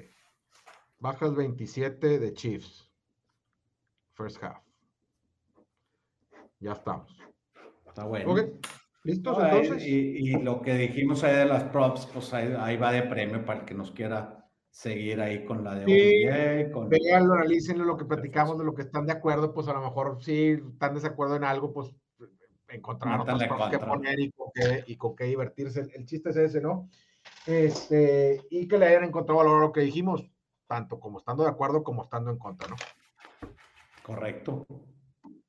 [0.99, 2.91] Bajas 27 de Chiefs.
[4.15, 4.63] First half.
[6.61, 7.17] Ya estamos.
[7.87, 8.35] Está bueno.
[9.05, 9.87] ¿Listos entonces?
[9.87, 13.65] Y, lo que dijimos ahí de las props, pues ahí, va de premio para el
[13.65, 16.89] que nos quiera seguir ahí con la de sí, con...
[16.89, 20.23] Véanlo, analícenlo, lo que platicamos, de lo que están de acuerdo, pues a lo mejor
[20.23, 21.95] si están de desacuerdo en algo, pues
[22.69, 25.81] encontrar otras cosas que poner y con qué, y con qué divertirse.
[25.95, 26.89] El, chiste es ese, ¿no?
[27.47, 30.31] Este, y que le hayan encontrado valor a lo que dijimos,
[30.67, 32.77] tanto como estando de acuerdo como estando en contra, ¿no?
[34.03, 34.67] Correcto.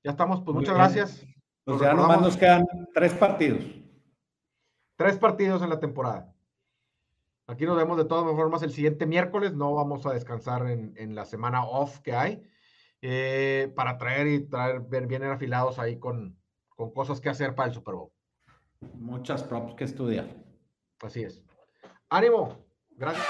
[0.03, 1.25] Ya estamos, pues muchas gracias.
[1.63, 3.63] Pues ya nomás nos quedan tres partidos.
[4.95, 6.33] Tres partidos en la temporada.
[7.47, 9.53] Aquí nos vemos de todas formas el siguiente miércoles.
[9.53, 12.43] No vamos a descansar en, la semana off que hay
[13.01, 16.38] eh, para traer y traer bien afilados ahí con,
[16.79, 18.09] con cosas que hacer para el Super Bowl.
[18.93, 20.29] Muchas props que estudiar.
[21.01, 21.43] Así es.
[22.07, 22.55] Ánimo.
[22.91, 23.27] Gracias.